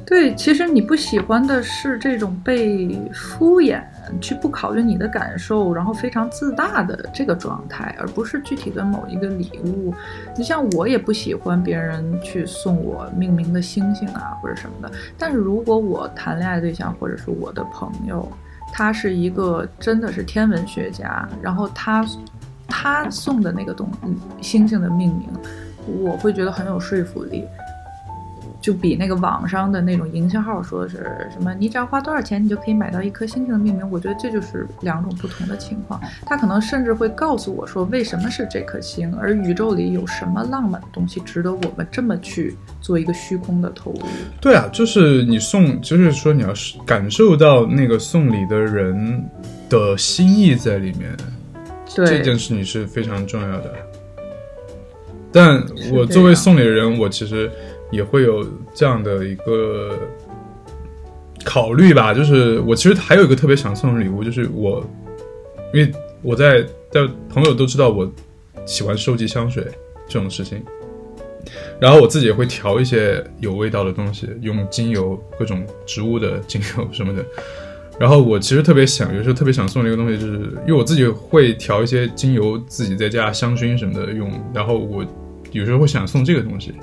[0.07, 3.83] 对，其实你不喜欢的是这种被敷衍，
[4.21, 9.95] 去不考虑你的感受，然后非常自大的这个状态，而不是具体的某一个礼物。
[10.37, 14.95] 你像我也不喜欢别人去送我命名的星星啊，或者什么的。
[15.19, 18.31] 但是如果我谈恋爱对象或者是我的朋友，
[18.73, 22.05] 他是一个真的是天文学家，然后他
[22.69, 23.88] 他送的那个东
[24.43, 25.29] 星星的命名。
[25.87, 27.44] 我会觉得很有说服力，
[28.61, 30.97] 就比那个网上的那种营销号说的是
[31.31, 33.90] 什么，你只要花多少钱，你就可以买到一颗星星的命名。
[33.90, 36.01] 我觉得这就是两种不同的情况。
[36.25, 44.01] 他可能甚至会告诉我说，为什么是这颗星，而宇宙里有什么浪漫的东西值得我们这么去做一个虚空的投入。
[44.40, 49.23] 对啊，就是你送，就是说你要是感受到那个送礼的人
[49.68, 51.14] 的心意在里面，
[51.87, 53.75] 这件事情是非常重要的。
[55.35, 55.61] 但
[55.92, 57.51] 我作为送礼的人，我其实
[57.90, 59.99] 也会有这样的一个
[61.44, 64.81] 考虑吧，就是我其实还有一个特别想送的礼物，就是我，
[65.73, 65.92] 因为
[66.23, 68.09] 我在在朋友都知道我
[68.64, 69.66] 喜欢收集香水
[70.07, 70.62] 这种事情，
[71.81, 77.25] 然后我自己也会调一些有味道的东西，用精油各种植物的精油什么的，
[77.99, 85.05] 然后我其实特别想，有时候特别想送的一个东西，就是因为我自己会调一些精油，自己在家香薰什么的用，然后我。
[85.55, 86.75] 有时候会想送这个东西，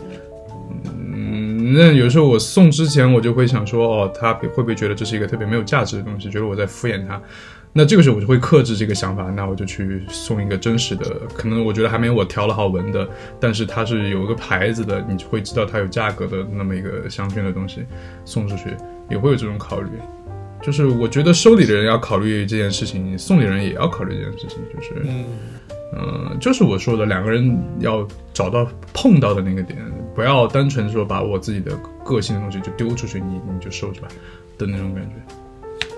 [1.13, 7.21] 嗯，那有时候我送之前，我就会想说，哦，他会不会觉得这是一个特别没有价值的东西，觉得我在敷衍他？
[7.73, 13.07] 那这个时候我就会克制这个想法，那我就去送一个真实的，可能我觉得还没有我调了好闻的，
[13.39, 17.85] 但是它是有一个牌子的，你就会知道它有价格的那么一个香薰的东西
[18.25, 18.71] 送出去，
[19.09, 19.89] 也会有这种考虑。
[20.61, 24.95] 就是我觉得收礼的人要考虑这件事情，送礼人也要考虑这件事情，就是。
[25.05, 25.25] 嗯，
[25.93, 29.77] 嗯就是我说的，两个人要找到碰到的那个点，
[30.15, 34.07] 不要单纯说把我自己的个性的东西就丢出去，你你就收着吧
[34.57, 35.11] 的那种感觉。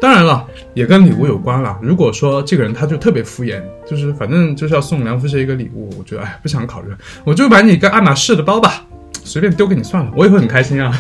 [0.01, 1.79] 当然了，也跟礼物有关了。
[1.81, 6.89] 如果说这个人他就特别敷衍，就是反正就是要送梁福杰一个礼物，我觉得哎不想考虑，
[7.23, 8.85] 我就买你一个爱马仕的包吧，
[9.23, 10.99] 随便丢给你算了，我也会很开心啊。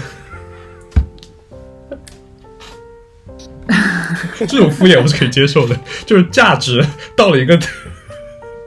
[4.47, 7.59] 这种敷衍我是可以接受的，就是价值到了一个。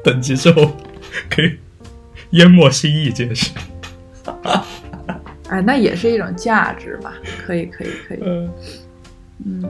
[0.06, 0.70] 等级之后
[1.28, 1.58] 可以
[2.30, 3.50] 淹没心意这件事，
[5.50, 7.12] 哎，那也是一种价值吧？
[7.44, 8.20] 可以，可以，可以。
[9.44, 9.64] 嗯，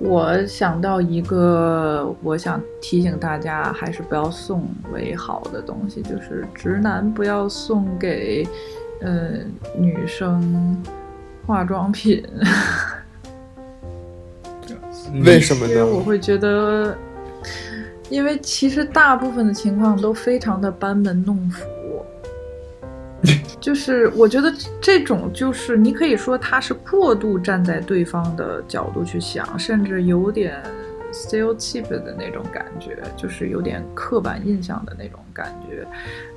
[0.00, 8.44] 我想到一个，我想提醒大家，还是不要送为好的东西，就是直男不要送给
[9.02, 9.38] 呃
[9.78, 10.76] 女生
[11.46, 12.24] 化妆品。
[15.24, 15.86] 为什么呢？
[15.86, 16.98] 我会觉得。
[18.08, 22.04] 因为其实大部分的情况都非常的班门弄斧，
[23.60, 30.62] 就是我觉得这种就是你可以说他是过度站在对方的角度去想，甚至有点
[31.12, 35.86] stereotype 的那种感觉，就是有点刻板印象的那种感觉。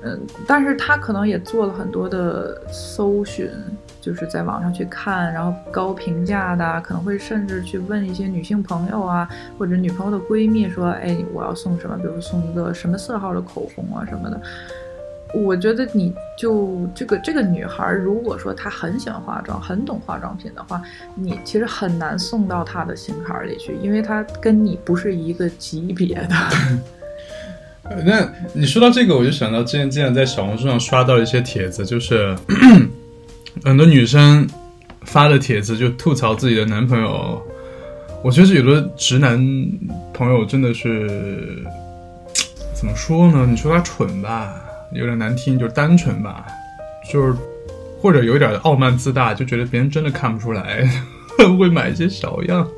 [0.02, 3.50] 嗯，但是他可能也做了很多的搜寻，
[4.00, 9.28] 就是在网上去看，然后高评价的，可能会甚至去问一些女性朋友啊，
[9.58, 11.96] 或者女朋友的闺蜜说，哎，我要送什么？
[11.96, 14.40] 比如送一个什么色号的口红啊什么的。
[15.32, 20.82] 我觉得你就这个这个女孩，如果说她很喜欢化妆，很懂化妆品的话，
[21.14, 26.34] 你其实很难送到她的心坎里去，因为她跟你不是一个级别的。
[28.04, 32.36] 那你说到这个，我就想到之前经常在小红书上刷到一些帖子，就是
[33.64, 34.48] 很多女生
[35.02, 37.40] 发的帖子，就吐槽自己的男朋友。
[38.22, 39.38] 我觉得有的直男
[40.12, 41.64] 朋友真的是
[42.74, 43.46] 怎么说呢？
[43.48, 44.54] 你说他蠢吧？
[44.92, 46.44] 有点难听，就是单纯吧，
[47.10, 47.34] 就是
[48.02, 50.86] 或者有点傲慢自大，就觉得别人真的看不出来，
[51.58, 52.68] 会买一些小样，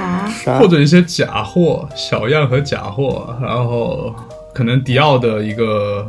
[0.00, 4.14] 啊，或者一些假货，小样和假货，然后
[4.54, 6.08] 可能迪奥的一个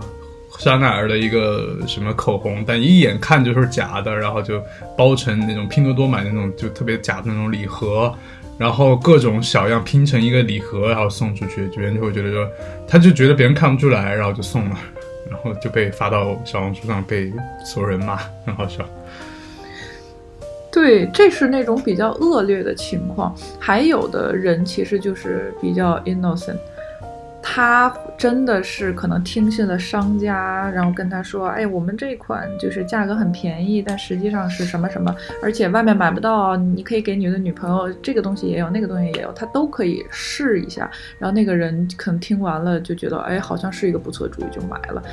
[0.60, 4.62] 香奈儿的一个什么口红，但一眼看就是假的，然后就
[4.98, 8.14] 包成那种拼多多买那种就特别假的那种礼盒。
[8.56, 12.48] 然后各种小样拼成一个礼盒，然后送出去，别人就会觉得说，
[12.88, 14.78] 他就觉得别人看不出来，然后就送了，
[15.28, 17.34] 然后就被发到小红书上，被
[17.66, 18.86] 所有人骂， 很好笑。
[20.72, 23.36] 对，这是那种比较恶劣的情况。
[23.60, 26.58] 还有的人其实就是比较 innocent。
[27.46, 35.14] 他真的是可能听信了商家，然后跟他说：“哎，我们这款就是价格很便宜，但实际上是什么什么，
[35.44, 40.90] 而且外面买不到，你可以给你的女朋友这个东西也有，那个东西也有，他都可以试一下。”
[41.20, 45.04] 然后那个人可能听完了就觉得：“哎，好像是一个不错的主意，就买了。”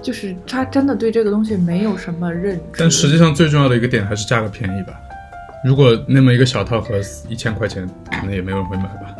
[0.00, 2.62] 就是他真的对这个东西没有什么认知。
[2.78, 4.94] 但实际上最重要的一个点还是价格便宜吧？
[5.64, 6.94] 如果那么一个小套盒
[7.28, 9.14] 一千块钱，可能也没有人会买吧？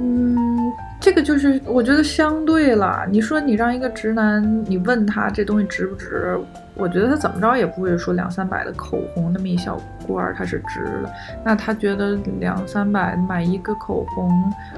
[0.00, 3.04] 嗯，这个就是我觉得相对了。
[3.10, 6.38] 你说你让一个直男，你问他这东西值不值？
[6.76, 9.76] 我觉得他怎么着也不会说两三百的口红那么一小
[10.06, 11.12] 罐儿他是值的。
[11.44, 14.30] 那他觉得两三百买一个口红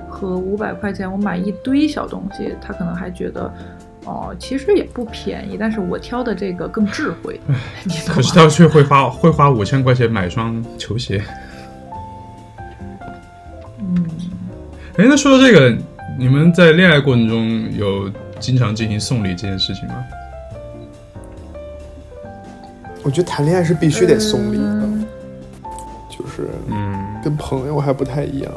[0.08, 3.52] 和五百块钱我买一堆小东西，他可能还觉得
[4.06, 5.58] 哦，其实也不便宜。
[5.60, 7.38] 但是我挑的这个更智慧。
[8.08, 11.22] 可是他却会花会花五千块钱买双球鞋。
[15.00, 15.74] 哎，那说到这个，
[16.18, 19.94] 你们在恋爱过程中有经常进行送礼这件事情吗？
[23.02, 24.88] 我觉得谈恋爱是必须得送礼的，
[26.10, 28.52] 就是嗯，跟朋友还不太一样。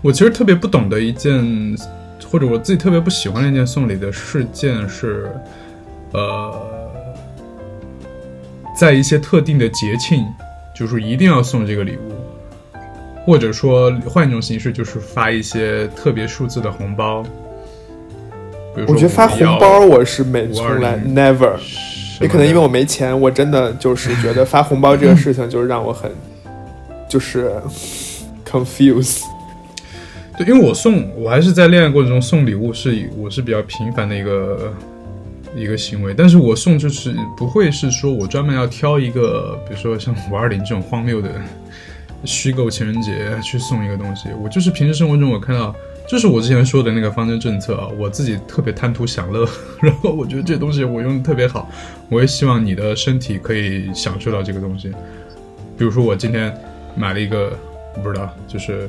[0.00, 1.76] 我其实特别不懂的一件，
[2.30, 5.28] 或者我自己特别不喜欢的一件送礼的事件是，
[6.12, 6.88] 呃，
[8.78, 10.24] 在一些特定的节庆，
[10.72, 12.12] 就是一定要送这个礼物。
[13.26, 17.24] 或者说换一种形式，就是发一些特别数字的红包。
[18.86, 21.52] 我觉得发红包我是没从来 never，
[22.20, 26.10] 也可能因为我没钱，我真的就是觉得发红包这个事情就是让我很
[27.08, 27.52] 就是
[28.48, 29.22] confuse。
[30.38, 34.72] 对，因为我送我还是在恋爱过程中送礼物是我是比较频繁的一个
[35.54, 41.28] 一个行为，但是我送就是不会是说我专门要挑一个，比如说像五二零这种荒谬的。
[42.24, 45.74] 虚构情人节去送一个东西，我就是平时生活中我看到，
[46.06, 49.48] 就是我之前说的那个方针政策啊，我自己特别贪图享乐，
[49.80, 51.68] 然后我觉得这东西我用的特别好，
[52.08, 54.90] 我也希望你的身体可以享受到这个东西。
[55.78, 56.54] 比如说我今天
[56.94, 57.56] 买了一个，
[58.02, 58.88] 不知道就是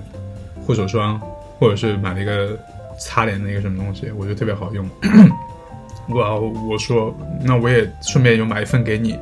[0.66, 1.20] 护手霜，
[1.58, 2.58] 或者是买了一个
[3.00, 4.86] 擦脸的一个什么东西，我觉得特别好用。
[6.10, 9.18] 我我说那我也顺便有买一份给你，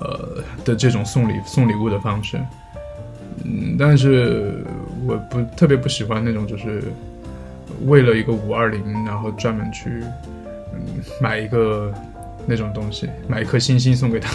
[0.00, 2.40] 呃的这种送礼送礼物的方式。
[3.44, 4.64] 嗯，但是
[5.06, 6.82] 我不特别不喜欢那种，就是
[7.86, 10.02] 为了一个五二零，然后专门去
[10.74, 10.80] 嗯
[11.20, 11.92] 买一个
[12.46, 14.30] 那种东西，买一颗星星送给他。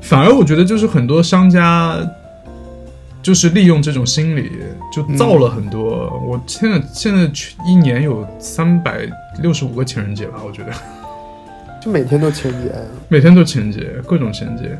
[0.00, 1.98] 反而我觉得，就是很多商家
[3.22, 4.52] 就是利用这种心理，
[4.92, 6.20] 就造了很多。
[6.26, 7.30] 我现在现在
[7.66, 9.08] 一年有三百
[9.40, 10.72] 六十五个情人节吧，我觉得，
[11.80, 12.74] 就每天都情人节，
[13.08, 14.78] 每天都情人节，各种情人节。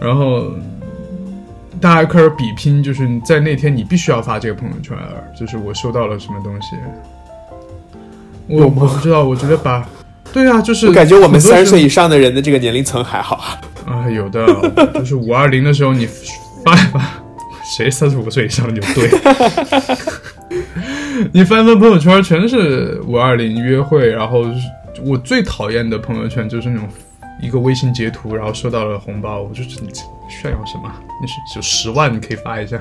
[0.00, 0.52] 然后
[1.80, 4.96] 大家开始比拼，就是在那天你必须要发这个朋友圈，
[5.38, 6.76] 就是我收到了什么东西。
[8.46, 9.86] 我我不知道，我觉得把，
[10.32, 13.36] 对啊，就是我感觉我们三十岁以上的人的这个年龄层还好
[13.86, 14.10] 啊。
[14.10, 14.46] 有的，
[14.94, 16.06] 就是五二零的时候你
[16.64, 17.00] 发一发，
[17.64, 19.10] 谁三十五岁以上就对。
[21.32, 24.46] 你翻翻朋友圈，全是五二零约会，然后
[25.04, 26.88] 我最讨厌的朋友圈就是那种
[27.42, 29.90] 一个微信截图，然后收到了红包，我就是你
[30.28, 30.92] 炫耀什么？
[31.20, 32.80] 那是有十万，你可以发一下。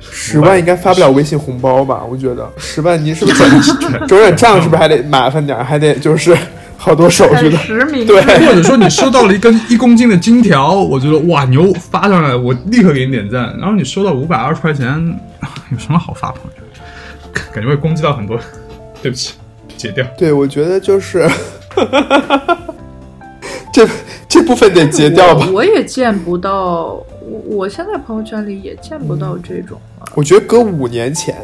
[0.00, 2.02] 十万应该发不了微信红包吧？
[2.08, 6.36] 我觉得十万，您是不是转转转账是不是还得麻烦点，还得就是
[6.78, 7.58] 好多手续的？
[7.58, 13.54] 实名对或者说你收到了一根一公斤的金条，我觉得哇牛，发上来我立刻给你点赞。
[13.58, 14.86] 然后你收到五百二十块钱，
[15.70, 17.44] 有什么好发朋友圈？
[17.52, 18.38] 感觉会攻击到很多，
[19.02, 19.34] 对不起，
[19.76, 20.04] 解掉。
[20.16, 21.28] 对，我觉得就是
[23.74, 23.88] 这
[24.28, 25.54] 这部分得截掉吧我。
[25.54, 30.06] 我也见不到，我我现在朋友圈里也见不到这种了。
[30.14, 31.34] 我觉得搁五年前、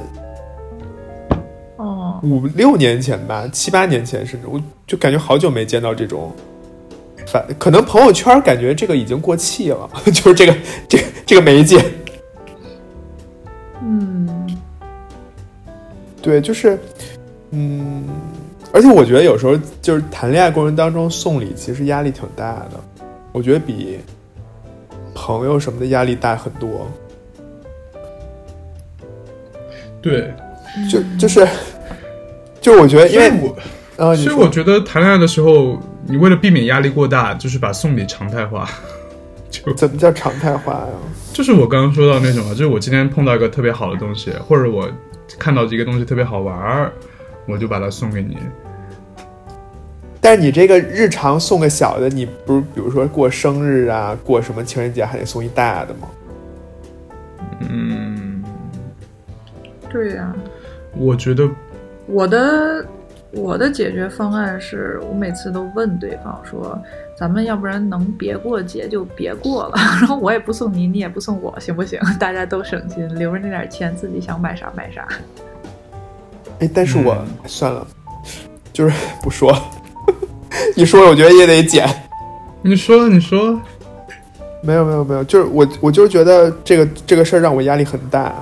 [1.78, 6.32] 哦，五六年前吧，七八年前甚至，我就感觉好久没见到这种。
[7.26, 10.54] 反可能朋友圈感觉这个已经过气了， 就是这个
[10.88, 11.84] 这个这个媒介。
[13.82, 14.56] 嗯，
[16.22, 16.78] 对，就是，
[17.50, 18.04] 嗯，
[18.72, 22.80] 而且我觉得有时候就是谈恋爱过程当中送礼，其实压力挺大的。
[23.32, 23.98] 我觉得比
[25.14, 26.88] 朋友什么的压力大很多。
[30.00, 30.32] 对，
[30.90, 31.46] 就就是，
[32.60, 33.56] 就我觉得，因为我
[33.96, 38.68] 呃，你说所以我觉得谈恋爱的时候，你为了避免压力过大，就是把送礼常态化。
[39.50, 40.88] 就怎么叫常态化呀？
[41.32, 44.88] 就是我刚刚说到那种啊，就是我今天碰到一个特别好的东西，或者我
[45.38, 46.92] 看到一个东西特别好玩儿，
[47.50, 48.38] 我就把它送给你。
[50.20, 56.08] 但是你这个日常送个小的，你不是比如说过生日啊，过什么情人节还得送一大的吗？
[57.68, 58.44] 嗯，
[59.88, 60.34] 对呀、
[60.96, 61.48] 我觉得
[62.06, 62.84] 我的
[63.32, 66.78] 我的解决方案是我每次都问对方说，
[67.16, 71.98] 咱们要不然能别过节就别过了， 然后我也不送你，你也不送我，行不行？
[72.20, 75.08] 大家都省心，留着那点钱，自己想买啥买啥。
[76.60, 77.86] 哎，但是我、嗯算了，
[78.72, 79.56] 就是不说，
[80.76, 81.88] 一说我觉得也得剪。
[82.62, 83.58] 你说，你说，
[84.62, 88.32] 没有没有没有，就是我我就是觉得这个这个事儿让我压力很大。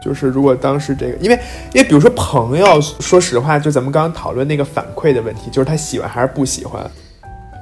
[0.00, 1.38] 就是如果当时这个，因为
[1.72, 6.88] 因为比如说朋友，说实话，就咱们刚刚讨论那个反馈的问题，就是他喜欢还是不喜欢，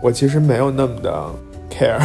[0.02, 1.24] 我其实没有那么的
[1.70, 1.98] care，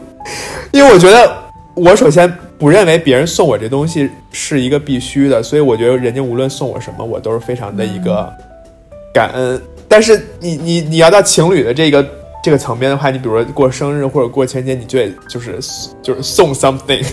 [0.72, 1.36] 因为我觉得
[1.74, 8.32] 我首先不认为别人送我这东西是一个必须的，所以我觉得人家无论送我什么，我都是非常的一个
[9.14, 9.60] 感恩。
[9.88, 12.06] 但是你你你要到情侣的这个
[12.42, 15.58] 这个层面的话，你比如说过生日或者过情人节，你就得就是
[16.02, 17.06] 就是送 something，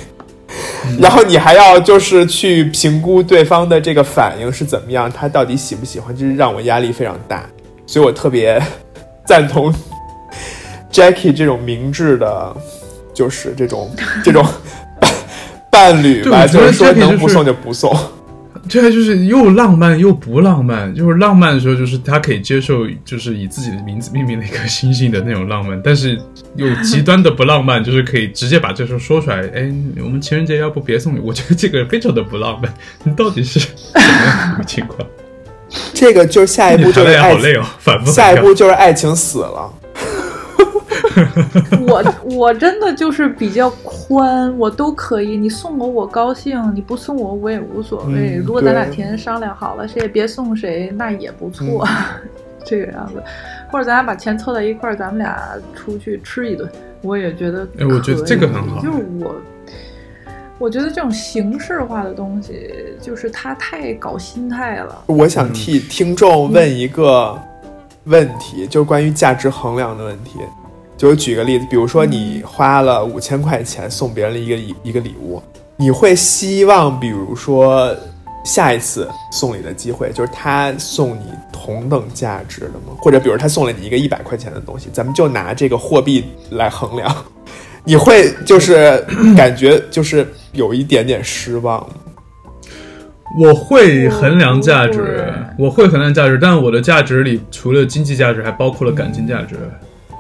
[1.00, 7.48] 然后你还要就是去评估对方的这个反应是怎么样，他到底喜不喜欢，就是让我压力非常大，
[7.86, 8.62] 所以我特别
[9.26, 9.74] 赞同
[10.91, 12.58] Jackie 这种明智的，
[13.14, 13.89] 就是这种
[14.24, 14.46] 这种
[15.76, 17.93] 伴侣吧，就是说能不送就不送。
[18.67, 20.95] 这个就是又浪漫又不浪漫。
[20.95, 26.17] 就是浪漫的时候，就是他可以接受，就是以自己的名字命名了一颗星星的那种浪漫，但是
[26.55, 29.41] 又极端的不浪漫，就是可以直接把这事说出来。
[29.53, 29.71] 哎，
[30.01, 31.19] 我们情人节要不别送你？
[31.19, 32.73] 我觉得这个非常的不浪漫。
[33.03, 33.67] 你到底是什
[34.57, 35.05] 么情况？
[35.93, 39.71] 这个就是下一步就是爱情，好累哦，反复下一步就是爱情死了。
[41.88, 42.03] 我
[42.36, 48.38] 我真的就是比较宽，我都可以，你送我我高兴，你不送我我也无所谓。
[48.38, 51.88] 嗯如果咱俩提前商量好了，谁也别送谁，那也不错，
[52.66, 53.24] 这个样子。
[53.72, 55.38] 或者咱俩把钱凑在一块儿，咱们俩
[55.74, 56.70] 出去吃一顿，
[57.01, 57.84] 我也觉得可以。
[57.84, 59.36] 哎我觉得这个很好就是我。
[60.57, 65.03] 我觉得这种形式化的东西，就是它太搞心态了。
[65.07, 67.38] 我想替听众问一个
[68.05, 70.39] 问题，就是关于价值衡量的问题。
[70.98, 75.41] 就是举个例子，比如说你花了五千块钱送别人了一个礼一个礼物，
[75.78, 77.96] 你会希望，比如说
[78.46, 82.96] 下一次送礼的机会，就是他送你同等价值的吗？
[82.98, 87.14] 或者比如他送了你一个一百块钱的东西，咱们就拿这个货币来衡量，
[87.84, 89.04] 你会就是
[89.36, 91.96] 感觉就是有一点点失望吗？
[93.38, 95.28] 我会衡量价值
[95.58, 99.58] 我会，我会衡量价值，但我的价值里除了经济价值，还包括了感情价值。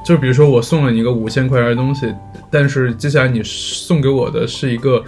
[0.05, 2.13] 就比如说，我送了你一个五千块钱的东西，
[2.51, 5.03] 但是接下来你送给我的是一个，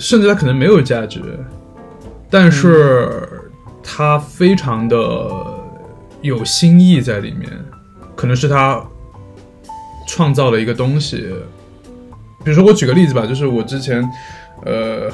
[0.00, 1.20] 甚至它可能没有价值，
[2.30, 3.28] 但是
[3.82, 4.96] 它非常的
[6.22, 7.50] 有新意在里面，
[8.16, 8.82] 可能是他
[10.08, 11.28] 创造了一个东西。
[12.42, 14.02] 比如说，我举个例子吧，就是我之前，
[14.64, 15.10] 呃，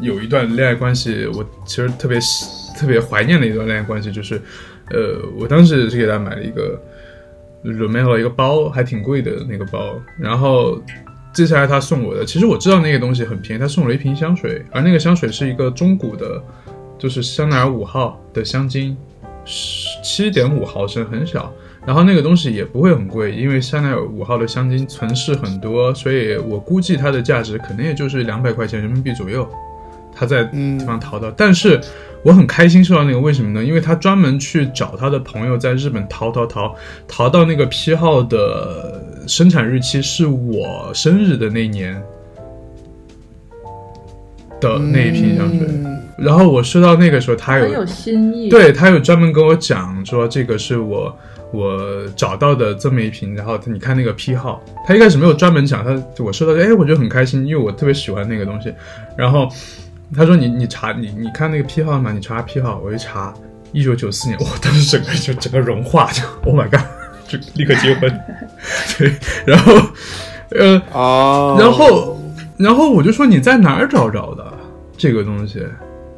[0.00, 2.18] 有一段恋爱关系，我其实特别
[2.74, 4.40] 特别怀念的一段恋爱关系，就是，
[4.90, 6.80] 呃，我当时是给他买了一个
[7.72, 10.80] r o m e o 一个包，还挺贵的那个包，然后
[11.32, 16.42] 接下来他送我的，其实我知道那个东西很便宜，他送了一瓶香水，而那个香水是一个中古的，
[16.98, 18.96] 就是香奈儿五号的香精，
[20.02, 21.52] 七点五毫升，很小。
[21.86, 29.48] 然后那个东西也不会很贵，因为香奈儿五号的香精存世很多，所以我估计它的价值可能也就是两百块钱人民币左右。
[30.16, 31.78] 他在地方淘到，但是
[32.22, 33.62] 我很开心收到那个，为什么呢？
[33.62, 36.74] 因为他专门去找他的朋友在日本淘淘淘
[37.06, 42.02] 淘到那个批号的生产日期是我生日的那年
[44.60, 45.68] 的那一瓶香水，
[46.16, 51.14] 然后我收到那个时候，他很有心意，对他有专门跟我讲说这个是我。
[51.52, 51.80] 我
[52.16, 58.74] 找到的这么一瓶，然后你看那个批号，他一开始没有专门讲，他我收到，哎，我觉得很开心，因为我特别喜欢那个东西。
[59.16, 59.48] 然后
[60.14, 63.32] 他说你你查你你看那个批号嘛，你查批号，我一查，
[63.72, 66.80] 一九九四年，我当时整个就整个融化，就 Oh my God，
[67.26, 68.20] 就立刻结婚。
[68.98, 69.12] 对，
[69.46, 69.74] 然后
[70.50, 72.20] 呃啊，然后
[72.58, 74.52] 然后我就说你在哪儿找着的
[74.96, 75.66] 这个东西？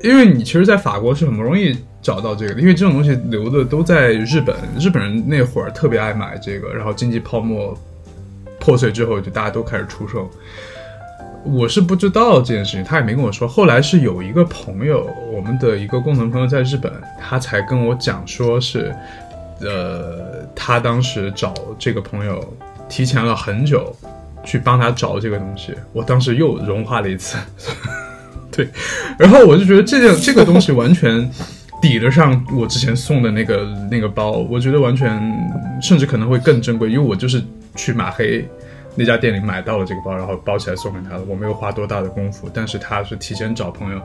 [0.03, 1.77] 因为你其实，在法国是很不容易。
[2.01, 7.77] 找到这个的，因为这种东西留的都在日本，日本人那会儿特别爱买这个，然后经济泡沫
[8.61, 10.31] 破碎之后，就大家都开始出售。
[11.51, 13.49] 我是不知道这件事情，他也没跟我说。
[13.49, 18.95] 后来是有一个朋友，我们的一个共同朋友在日本，他才跟我讲说是，
[19.61, 22.43] 呃，他当时找这个朋友
[22.89, 23.95] 提前了很久
[24.45, 27.39] 去帮他找这个东西，我当时又融化了一次。
[28.53, 28.69] 对，
[29.19, 31.31] 然后我就觉得这件这个东西完全。
[31.81, 35.17] 抵得上我之前送的那个那个包，我觉得完全
[35.81, 37.41] 甚至可能会更珍贵，因为我就是
[37.77, 38.45] 去马黑
[38.99, 41.23] 那家店里买到了这个包，然后包起来送给他的。
[41.29, 44.03] 我没有花多大的功夫，但是他是提前找朋友，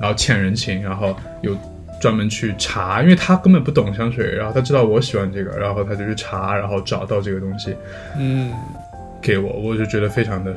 [0.00, 1.52] 然后欠人情，然后有
[2.00, 7.74] 专门去查，因为他根本不懂香水，然后他知道我喜欢这个，然后他就去查，然后找到这个东西，
[8.16, 8.52] 嗯，
[9.20, 10.54] 给我，我就觉得非常的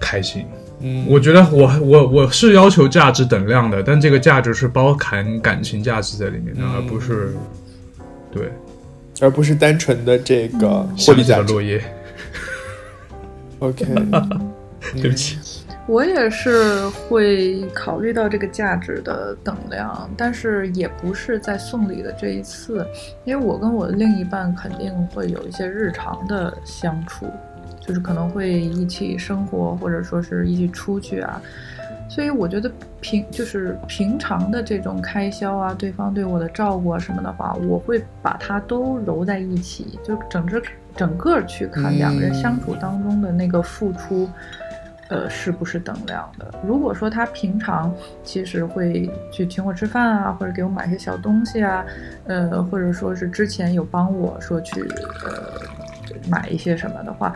[0.00, 0.46] 开心。
[0.80, 7.36] 嗯，我觉得我我我是要求价值等量的，但这个价值是包含感情价值在里面的，而不是
[8.32, 8.50] 对，
[9.20, 11.52] 而不是单纯的这个获利价值。
[11.52, 11.80] 落叶。
[13.68, 13.84] OK，
[15.00, 15.38] 对不起，
[15.86, 22.86] 我也是会考虑到这个价值的等量，但是也不是在送礼的这一次，
[23.24, 27.26] 因为我跟我的另一半肯定会有一些日常的相处。
[27.86, 31.38] 就是可能会一起生活，或者说是一起出去啊，
[32.08, 40.62] 所以我觉得平就是平常的这种开销啊，对方对我的照顾啊什么的话，我会把它都揉在一起，就整只
[40.96, 44.28] 整个去看两个人相处当中的那个付出，
[45.08, 46.54] 呃，是不是等量的？
[46.66, 51.84] 如果说他平常其实会去请我吃饭啊，或者给我买些小东西啊，
[52.26, 54.80] 呃，或者说是之前有帮我说去
[55.24, 55.60] 呃
[56.28, 57.34] 买一些什么的话。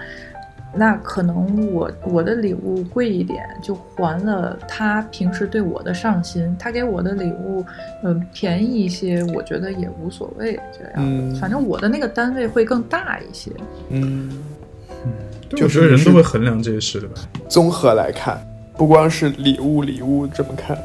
[0.75, 6.55] 那可能我我的礼物贵一点，就还了他平时对我的上心。
[6.59, 7.65] 他给我的礼物，
[8.05, 10.61] 嗯，便宜一些，我觉得也无所谓。
[10.73, 13.51] 这样，嗯，反正我的那个单位会更大一些。
[13.89, 14.31] 嗯
[15.05, 15.11] 嗯，
[15.57, 17.15] 就是人都会衡量这些事的吧。
[17.49, 18.39] 综合来看，
[18.77, 20.79] 不光是礼物礼物这么看，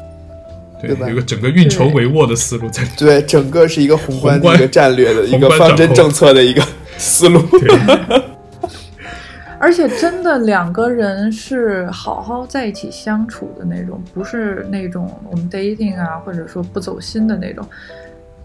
[0.80, 1.08] 对吧？
[1.08, 2.82] 有个整个运筹帷幄的思路在。
[2.96, 6.62] 对，整个是一个宏观的一个战略的一个方针政策的一个
[6.96, 7.40] 思路。
[9.64, 17.66] 而且真的两个人是好好在一起相处的那种，不是那种我们 dating 啊，或者说不走心的那种。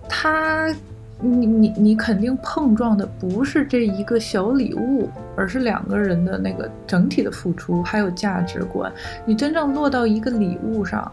[0.07, 0.73] 他，
[1.19, 8.89] 你你你肯定碰撞的不是这一个小礼物，而是两个人的那个整体的付出还有价值观。
[9.25, 11.11] 你真正落到一个礼物上，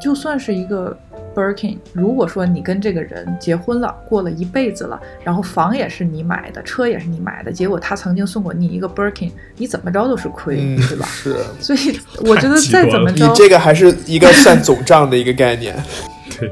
[0.00, 0.98] 就算是一个。
[1.36, 10.56] Birkin，如果说你跟这个人结婚了，过了一辈子了，然后房也是你买的，车也是你买的，结果他曾经送过你一个 Birkin，你怎么着都是亏，
[10.88, 11.06] 对吧？
[11.06, 11.36] 是。
[11.60, 15.76] 所以我觉得再怎么着，你这个还是一个算总账的一个概念。
[16.40, 16.50] 对，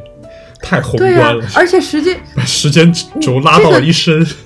[0.60, 1.44] 太宏观了。
[1.56, 4.14] 而且时间把时间轴拉到了一身。
[4.14, 4.43] 这个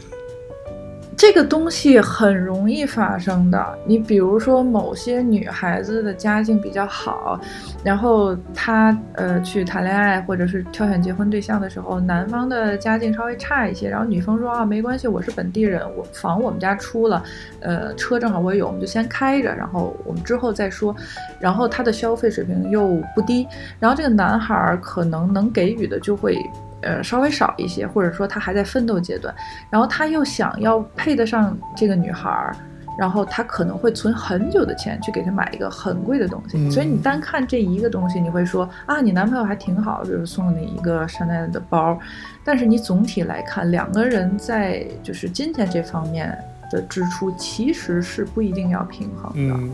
[1.19, 3.79] 这个东西很容易发生的。
[3.85, 7.39] 你比如说，某些女孩子的家境比较好，
[7.83, 17.21] 然后她呃去谈恋爱或者是挑选结婚对象的时候，男方的家境稍微差一些，然后女方说啊没关系，我是本地人，我房我们家出了，
[17.63, 20.95] 呃车正好我有，我们就先开着，然后我们之后再说。
[21.41, 23.45] 然后他的消费水平又不低，
[23.81, 26.39] 然后这个男孩可能能给予的就会。
[26.83, 29.35] 呃，稍微少一些，或者说他还在奋斗阶段，
[29.71, 32.55] 然后他又想要配得上这个女孩儿，
[32.99, 36.71] 然后他可能会存很久的钱去给她买一个很贵的东西。
[36.71, 41.99] 所以你单看这一个东西，你会说啊，你男朋友还挺好，比如送你一个香奈儿的包。
[42.45, 46.37] 但是你总体来看，两个人在就是金钱这方面
[46.71, 49.55] 的支出其实是不一定要平衡的。
[49.55, 49.71] 嗯，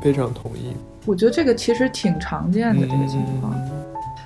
[0.00, 0.74] 非常同意。
[1.04, 3.52] 我觉得这个其实挺常见的这个情况。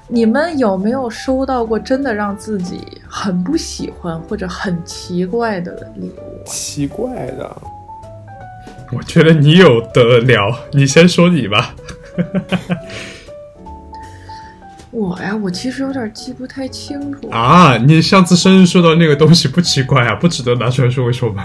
[0.09, 6.43] 嗯你们有没有收到过真的让自己很不喜欢或者很奇怪的礼物？
[6.47, 7.57] 奇怪的，
[8.97, 11.75] 我觉得你有得聊， 你先说你吧。
[14.91, 17.29] 我呀，我其实有点记不太清楚。
[17.29, 21.45] 啊，你上次生日收到那个东西不奇怪啊，不值得拿出来说一说吗？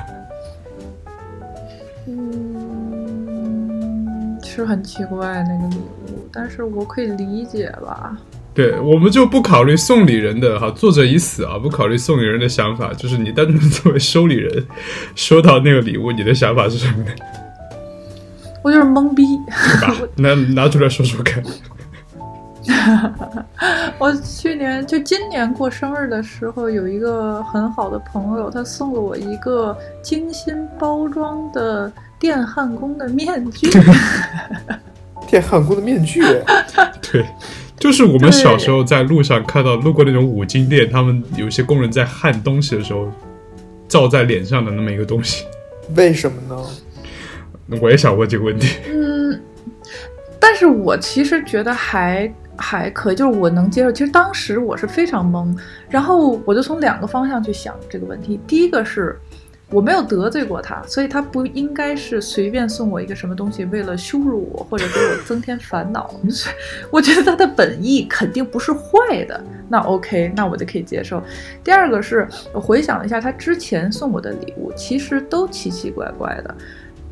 [2.07, 5.81] 嗯，是很奇怪那个礼
[6.13, 8.17] 物，但是我可以理解吧。
[8.53, 14.65] 对，我们就不考虑送礼人的哈，作者已死啊，不考虑送礼人的想法，就是你单纯作为收礼人，
[15.15, 17.11] 收到那个礼物，你的想法是什么呢？
[18.61, 19.25] 我就是懵逼。
[19.47, 19.95] 对吧？
[20.15, 21.43] 拿拿出来说说看。
[23.99, 33.69] 我去年就今年过生日的时候，有一个很好的朋友，他送了我一个精心包装的电焊工的面具。
[35.27, 36.21] 电焊工的面具，
[37.01, 37.25] 对，
[37.83, 43.11] 就是我们小时候在路上看到路过那种五金店，他们有些工人在焊东西的时候，
[43.89, 45.43] 照在脸上的那么一个东西。
[45.93, 47.77] 为什么呢？
[47.81, 48.77] 我也想问这个问题。
[48.87, 49.37] 嗯，
[50.39, 53.91] 但是我其实觉得还还可以，就是我能接受。
[53.91, 55.53] 其实当时我是非常懵，
[55.89, 58.39] 然后我就从两个方向去想这个问题。
[58.47, 59.19] 第一个是
[59.73, 66.13] 我没有得罪过他，所以他不应该是随便送我一个什么东西，为了羞辱我或者给我增添烦恼。
[66.91, 71.21] 我觉得他的本意肯定不是坏的，那 OK，那我就可以接受。
[71.63, 76.55] 第二个是我回想了一下，他之前送我的礼物其实都奇奇怪怪的。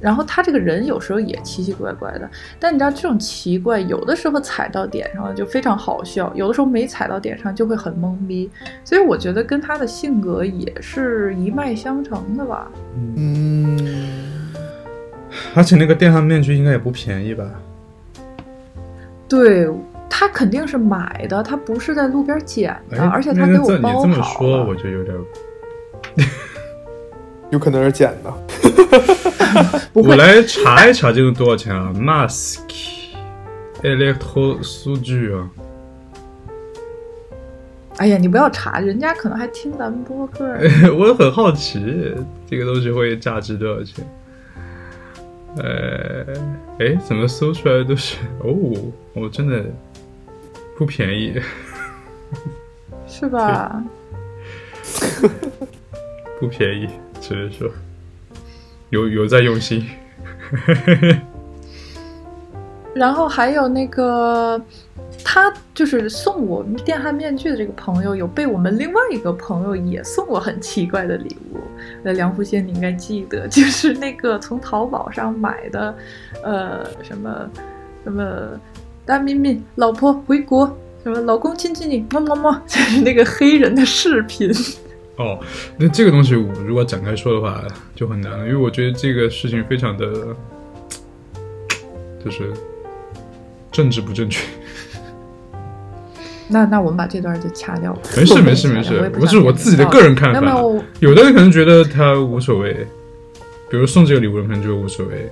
[0.01, 2.29] 然后他这个人有时候也奇奇怪怪的，
[2.59, 8.49] 但你知道这种奇怪，有的时候踩到点上了就非常好笑，有的时候没踩到点上就会很懵逼。
[8.83, 12.71] 所以我觉得跟他的性格也是一脉相承的吧。
[13.15, 14.51] 嗯，
[15.53, 17.45] 而且那个电焊面具应该也不便宜吧？
[19.29, 19.69] 对
[20.09, 25.15] 他肯定是买的，他不是在路边捡的，哎，而且他给我那这你这么包好说，了我就有点。
[27.51, 28.33] 有可能是捡的。
[29.93, 32.59] 我来查一查这个多少钱啊？Mask
[33.83, 35.49] Electro 数据啊，
[37.97, 40.69] 哎呀，你不要查，人家可能还听咱们播客呢。
[40.97, 42.15] 我很好奇
[42.49, 44.05] 这个东西会价值多少钱。
[45.57, 46.25] 呃，
[46.79, 48.55] 哎，怎么搜出来都是哦，
[49.13, 49.65] 我真的
[50.77, 51.41] 不便宜，
[53.05, 53.83] 是吧？
[56.39, 56.87] 不便宜，
[57.21, 57.69] 所以说
[58.89, 59.87] 有有在用心。
[62.93, 64.61] 然后还有那个，
[65.23, 71.59] 他就是送我们电焊面具的这个朋友，有被我们另外一个朋友也送过很奇怪的礼物。
[72.03, 75.95] 呃，梁福先你应该记得，就是那个从淘宝上买的，
[76.43, 77.49] 呃，什么
[78.03, 78.59] 什么
[79.05, 84.51] 大咪咪老婆回国，什么老公亲亲你，么么么， 就是那个黑人的视频。
[85.21, 85.39] 哦，
[85.77, 87.63] 那这个东西我如果展开说的话
[87.95, 90.05] 就很难了，因为我觉得这个事情非常的，
[92.25, 92.51] 就是
[93.71, 94.43] 政治不正确。
[96.47, 98.01] 那那我们把这段就掐掉吧。
[98.17, 102.73] 没事没事没事不不是我自己的个人看法没有的人可能觉得他无所谓，
[103.69, 105.31] 比如送这个礼物的人可能觉得无所谓，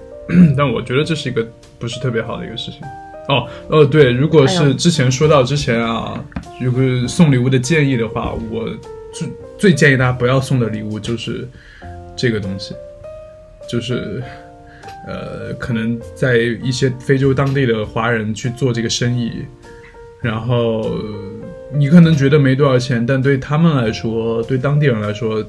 [0.55, 1.45] 但我觉得这是一个
[1.77, 2.81] 不是特别好的一个事情。
[3.27, 6.23] 哦哦，对，如果是之前说到之前啊，
[6.59, 8.67] 如果送礼物的建议的话，我
[9.59, 11.45] 最建议大家不要送的礼物就是
[12.15, 12.73] 这个东西，
[13.69, 14.23] 就是
[15.05, 19.45] 呃，可能在一些非洲当地的华人去做这个生意，
[20.21, 20.89] 然后
[21.73, 25.43] 你可能觉得没多少钱，但对他们来说，对当地人来说，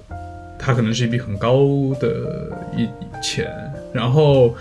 [0.59, 2.89] 它可能是一笔很高的一
[3.23, 3.49] 钱。
[3.93, 4.57] 然后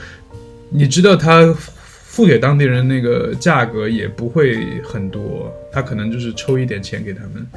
[0.69, 7.47] 你知道他付给当地人那个价格也不会很多，他可能就是抽一点钱给他们。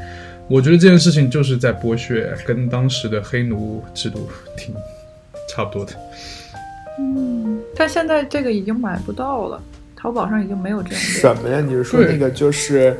[0.53, 4.75] 我觉得这件事情就是在剥削，跟当时的黑奴制度挺
[5.49, 5.93] 差不多的。
[6.99, 9.59] 嗯，但现在这个已经买不到了，
[9.97, 11.09] 淘宝上已经没有这样的。
[11.09, 11.59] 什么呀？
[11.67, 12.95] 你是说那个就是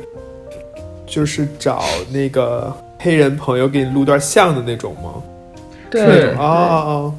[1.05, 5.21] 就是找那个黑人朋友给你录段像的那种吗？
[5.91, 7.13] 对对啊啊啊！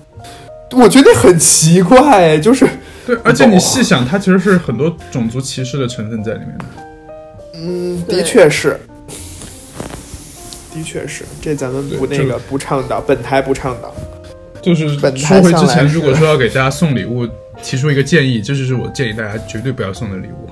[0.73, 2.67] 我觉得很奇怪，就是
[3.07, 6.65] 对，而且你细想，它其实是很多种族歧视的成分在里面的。
[7.55, 8.77] 嗯，的确是，
[10.75, 13.95] 的确是，这咱们不对那个不倡导，本台不倡导。
[14.61, 17.29] 就是本台说回之前，如果说要给大家送礼物，
[17.63, 20.51] 提出一个建议，这就是我建议大家绝对不要送的礼物。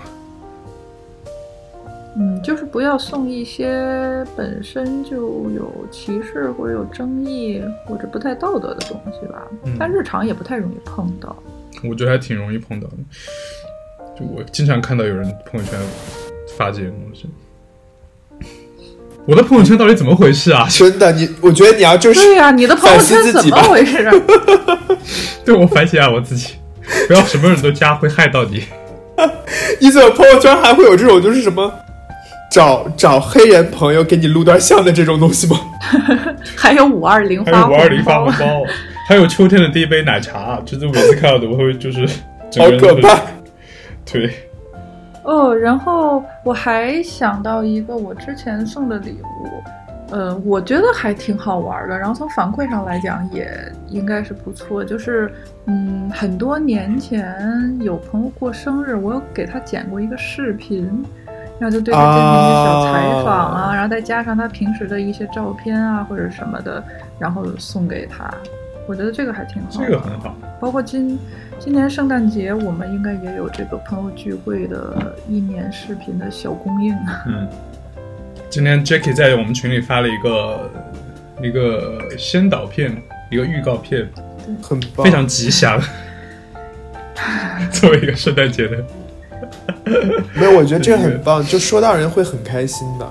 [2.14, 9.42] 嗯，就是不要送一些本身就有歧视或者有争议或者不太道德的东西吧。
[9.64, 11.34] 嗯但日常也不太容易碰到。
[11.82, 12.96] 我觉得还挺容易碰到的。
[14.14, 15.80] 就我经常看到有人朋友圈
[16.58, 17.26] 发这些东西，
[19.26, 20.66] 我的朋友圈到底怎么回事啊？
[20.68, 24.12] 真的，你我觉得你要就是对呀、你的朋友圈怎么回事啊？
[25.44, 26.54] 对我反省下我自己，
[27.06, 28.64] 不要什么人都加，会害到你。
[29.80, 31.72] 你怎么朋友圈还会有这种就是什么
[32.50, 35.60] 找找黑人朋友给你录段像的这种东西吗？
[36.56, 38.64] 还有五二零还发有五二零发红包，
[39.08, 42.08] 还有秋天的第一杯奶茶，就是每次看到的我会就是
[42.50, 43.20] 整好可怕！
[44.10, 44.30] 对，
[45.24, 53.50] 哦，然后我还想到一个我之前送的礼物，呃，我觉得还挺好玩的，然后从反馈上来讲也
[53.88, 54.84] 应该是不错。
[54.84, 55.32] 就是，
[55.66, 60.86] 嗯，很多年前有朋友过生日，我有给他剪过一个视频，
[61.58, 66.82] 然后就对他进行一些小采访啊，啊然后再加上他平时的一些照片啊或者什么的，
[67.18, 68.28] 然后送给他。
[68.86, 69.86] 我觉得这个还挺好的。
[69.86, 70.36] 这个很好。
[70.60, 71.18] 包括今
[71.58, 76.94] 今年圣诞节，我们应该也有这个朋友聚会的一年视频的小供应。
[77.26, 77.48] 嗯，
[78.48, 80.70] 今天 Jackie 在我们群里发了一个
[81.42, 82.96] 一个先导片，
[83.30, 84.08] 一个预告片，
[84.62, 85.80] 很棒，非常吉祥。
[87.70, 88.84] 作为一个圣诞节的，
[90.34, 93.06] 没有，我觉得这个很棒，就说到人会很开心的。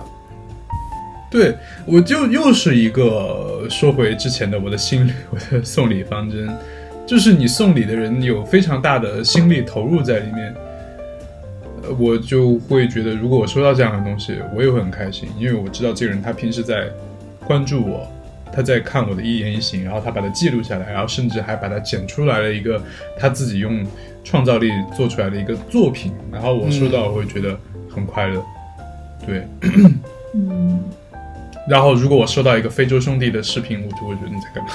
[1.31, 1.55] 对
[1.85, 6.53] 我就又是一个说回之前的我的心理，我的送礼方针，
[7.07, 10.53] 就是你送礼的人有非常大的心力投入在里面，
[11.83, 16.89] 呃，我就会觉得，如果我收到这样的东西，我也会很开心，因为我知道这个人他平时在
[17.47, 18.05] 关注我，
[18.51, 22.83] 他在看我的一言一行，然后他把它记录下来，然后甚至还把它剪出来了一个
[23.17, 23.87] 他自己用
[24.21, 27.57] 创造力做出来的一个作品，然后我收到我会觉得
[27.89, 28.43] 很快乐，
[29.25, 29.47] 对。
[30.33, 30.83] 嗯，
[31.69, 34.71] 然后，如果我收到一个非洲兄弟的视频，我就会觉得你在干嘛？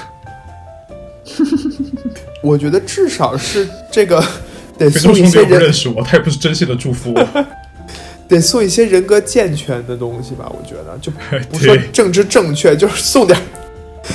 [2.41, 4.23] 我觉得至少是这个
[4.77, 7.45] 得非洲送一些兄弟又不认，识我，他也不是真心的祝福我。
[8.27, 10.49] 得送一些人格健全的东西吧。
[10.49, 11.11] 我觉得就
[11.49, 13.43] 不说政治正确，就是送点儿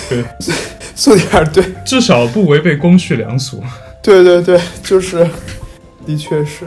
[0.09, 0.25] 对，
[0.95, 3.63] 送点儿，对至少不违背公序良俗。
[4.03, 5.27] 对对对，就是，
[6.07, 6.67] 的确是。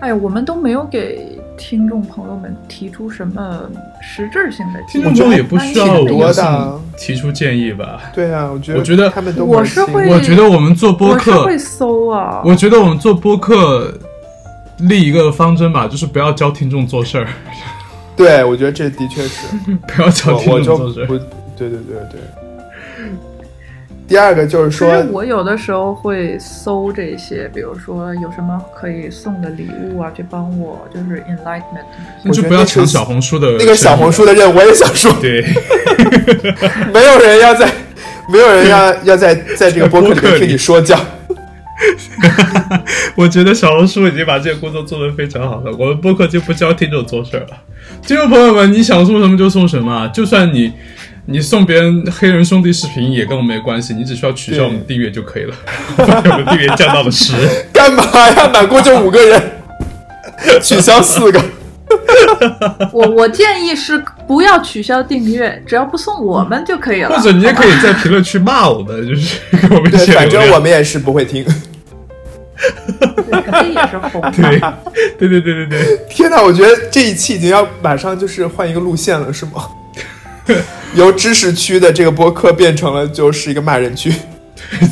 [0.00, 1.33] 哎呀，我们都没有给
[1.66, 3.62] 听众朋友们提出什么
[4.02, 5.04] 实质性的建议。
[5.04, 8.02] 听众也不需要多的我送提出建议吧？
[8.14, 13.90] 对啊，我觉得我觉得他们都我是会我觉得我们做播客我会，搜啊，我觉得我们做播客
[14.80, 17.28] 立一个方针吧，就是不要教听众做事儿，
[18.14, 19.56] 对，我觉得这的确是，
[19.88, 21.06] 不要教听众做事儿。
[21.06, 21.18] 对
[21.70, 22.43] 对对对。
[24.06, 31.84] 第二个就是其说实，我有的时候会搜这些，比如说有什么可以送的礼物啊，去帮我就是 enlightenment。
[32.22, 35.42] 那就不要抢小红书的那个小红书的任务，我也想说，对，
[36.92, 37.66] 没有人要在，
[38.28, 40.98] 没有人要 要在在这个播客里播客里面听你说教。
[43.16, 45.72] 我觉得小红书已经把这个工作做得非常好了。
[45.78, 47.62] 我们播客就不教听众做事儿了。
[48.02, 50.72] 听众朋友们，你想送什么就送什么啊，就算你
[51.26, 55.54] 你送别人黑人兄弟视频也跟我们没关系，你只需要取消我们订阅就可以了。
[55.96, 57.32] 把我们订阅降到了十。
[57.72, 58.50] 干嘛呀？
[58.52, 59.42] 满过就五个人，
[60.62, 61.42] 取消四个。
[62.92, 67.16] 我我建议是不要取消订阅，只要不送我们就可以了。
[67.16, 71.42] 或者你也可以在评论区骂我们，就是给我们 对，写反正我们也是不会听。
[72.96, 74.30] 对肯定也是红的。
[75.18, 75.98] 对对对对对对。
[76.10, 79.52] 天哪，我觉得这一期已经要马上就是换一个路线了，是吗？
[80.94, 84.12] 由知识区的这个播客变成了就是一个骂人区。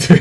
[0.09, 0.20] 对，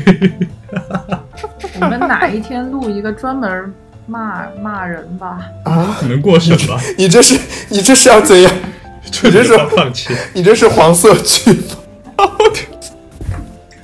[1.80, 3.72] 我们哪一天录一个专门
[4.06, 5.40] 骂骂人吧？
[5.64, 6.80] 啊，能过审吧？
[6.96, 8.52] 你这是你这是要怎样？
[9.22, 10.14] 你这是放弃。
[10.32, 12.26] 你这是黄色区吗？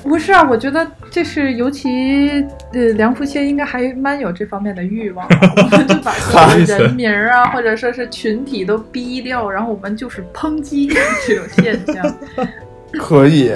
[0.09, 10.91] 不是啊，我觉得这是尤其呃，梁福谦应该还蛮有这方面的欲望的，我们就把所有人名儿啊，或者说是群体都逼掉，然后我们就是抨击
[11.27, 12.15] 这种现象。
[12.99, 13.53] 可以，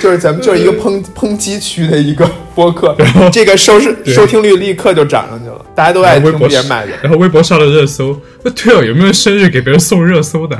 [0.00, 2.96] 就是咱们就是一个抨抨击区的一个播客，
[3.30, 6.98] 这个收视收听率立刻就涨上去了，大家都爱听然后微博别人骂人。
[7.02, 8.18] 然后微博上了热搜。
[8.42, 10.58] 那对哦，有没有生日给别人送热搜的？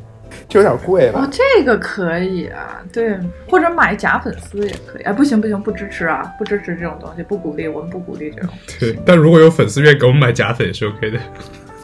[0.55, 1.29] 这有点贵吧哦，？
[1.33, 5.03] 这个可以啊，对，或者买假粉丝也可以。
[5.03, 8.51] 哎，不行不行，不支持啊，不支持这种东西，不鼓励，我们不鼓励这种。
[8.79, 11.19] 对，但如果有粉丝愿意给我们买假粉也是 OK 的。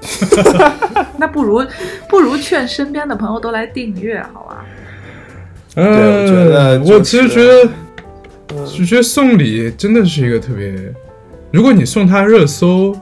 [1.18, 1.60] 那不如
[2.08, 4.64] 不如劝身边的朋友都来订阅，好吧？
[5.74, 10.72] 对我觉得就是我其实觉得，就觉得送礼真的是一个特别，
[11.50, 12.96] 如果你送他热搜，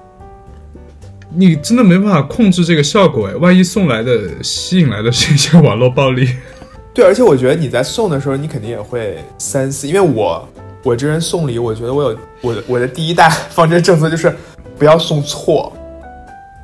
[1.39, 6.28] 你真的没办法控制这个效果哎，万一送来的吸引来的是一些网络暴力，
[6.93, 10.49] 对，而且我觉得你在送的时候，你肯定也会三思，因为我
[10.82, 14.34] 我这人送礼，我觉得我有我的我的第一大方针政策就是
[14.76, 15.72] 不要送错，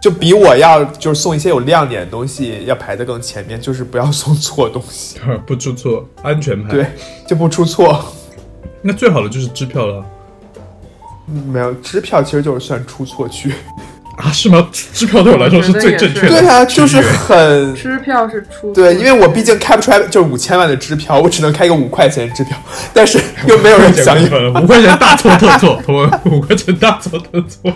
[0.03, 6.71] 就比我要就是送一些有亮点的东西要排得更前面，就是不要送错东西， 不出错，安全牌。
[6.71, 6.87] 对，
[7.29, 8.05] 就不出错。
[8.83, 10.05] 那最好的就是支票了。
[11.27, 13.53] 没有支票，其实就是算出错区
[14.17, 14.31] 啊？
[14.33, 14.69] 是吗？
[14.93, 16.29] 支票对我来说是最正确的。
[16.29, 22.57] 对啊，就是很支票是出对，因为我毕竟开不出来，就是五千万的支票，我只能开个五块钱支票，
[22.93, 25.81] 但是又没有人响应，五块钱大错特错，
[26.25, 27.73] 五块钱大错特错。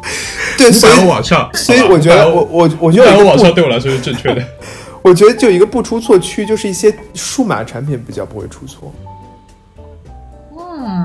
[0.56, 4.42] 对，所以往上，所以我觉得我我我觉得往上对我来说是正确的。
[5.02, 8.92] 我觉得就一个不出错区，就是一些数码产品比较不会出错。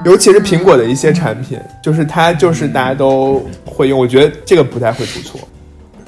[0.06, 5.40] 尤其是苹果的一些产品，就是它就是大家都会用，我觉得这个不太会出错。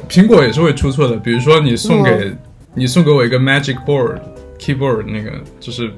[0.10, 2.34] 苹果也是会出错的，比如说你送给
[2.74, 4.20] 你送给我一个 Magic Board
[4.60, 5.92] Keyboard 那个就是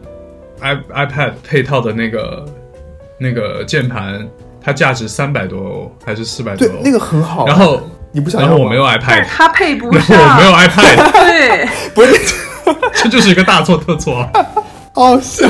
[0.61, 2.45] i iPad 配套的那个
[3.19, 4.27] 那个键盘，
[4.61, 6.67] 它价值三百多欧还是四百多？
[6.67, 7.45] 对，那个很好。
[7.45, 8.41] 然后你不想？
[8.41, 10.05] 然后我没有 iPad，它配不上。
[10.17, 12.35] 我没有 iPad，对，不是，
[13.03, 14.27] 这就是一个大错特错。
[14.93, 15.47] 好笑。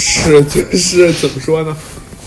[0.00, 1.76] 是， 就是怎么说呢？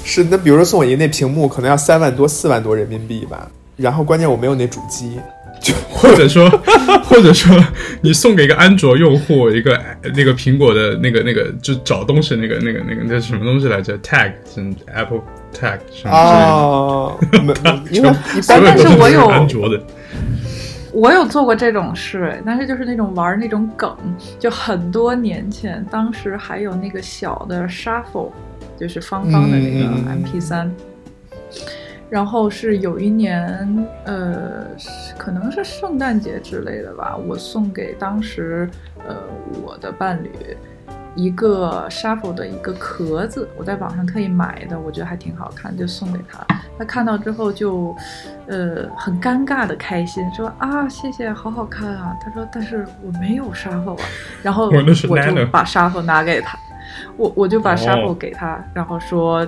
[0.04, 3.48] 是那比如说送我一个那屏幕，可能要三万多、四万多人民币吧。
[3.78, 5.20] 然后关键我没有那主机，
[5.62, 6.50] 就或者说，
[7.06, 7.56] 或者说
[8.02, 9.80] 你送给一个安卓用户一个
[10.16, 15.22] 那个苹果的那个那个就找东西那个那个那个那什么东西来着？Tag 是 Apple
[15.58, 17.14] Tag 什么啊？
[17.90, 19.82] 因为一般但是我有安卓的。
[20.94, 23.96] 我有做过这种事，但是就是那种玩那种梗，
[24.38, 28.32] 就很多年前，当时还有那个小的 shuffle，
[28.78, 30.70] 就是方方的那个 MP3，
[32.10, 34.68] 然后是有一年，呃，
[35.18, 38.70] 可能是圣诞节之类的吧，我送给当时
[39.08, 39.16] 呃
[39.64, 40.30] 我的伴侣。
[41.16, 46.46] 一个 shuffle 的一个壳子，我在网上特意买的，我觉得还挺好看，就送给他。
[46.78, 47.96] 他看到之后就，
[48.48, 52.16] 呃，很尴尬的开心，说啊，谢谢，好好看啊。
[52.22, 54.06] 他说，但是我没有 shuffle 啊。
[54.42, 56.58] 然后我就把 shuffle 拿给他，
[57.18, 59.46] 我我就把 shuffle 给他，然后说，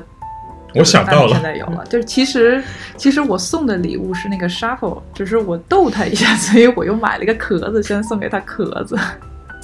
[0.75, 1.85] 我想到了，现在有了。
[1.85, 2.61] 就是其实
[2.97, 8.97] 其实我送的礼物是那个 shuffle，只是我逗他一下，所以我又买了一个壳子，先送给他壳子。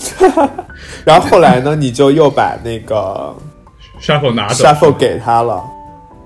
[1.03, 1.75] 然后后来呢？
[1.75, 3.35] 你就又把那个
[4.01, 5.63] shuffle 拿走，shuffle 给他了，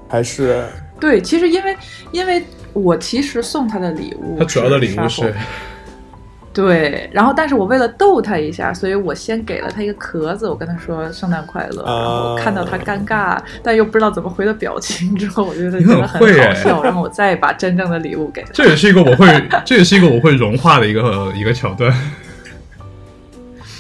[0.07, 0.63] 还是？
[0.99, 1.75] 对，其实因为
[2.11, 5.33] 因为我其实送他的礼物，他主要的礼物是，
[6.53, 7.09] 对。
[7.11, 11.83] 然后，但是我为了逗他一下，所以我先给了他一个壳子，我跟他说圣诞快乐。
[11.83, 16.83] 然后看到他尴尬，但又不知道怎么回的表情之后，我觉得 真的很好笑。
[16.83, 18.49] 然后我再把真正的礼物给他。
[18.53, 19.27] 这也是一个我会，
[19.65, 21.91] 这也是一个我会融化的一个一个桥段。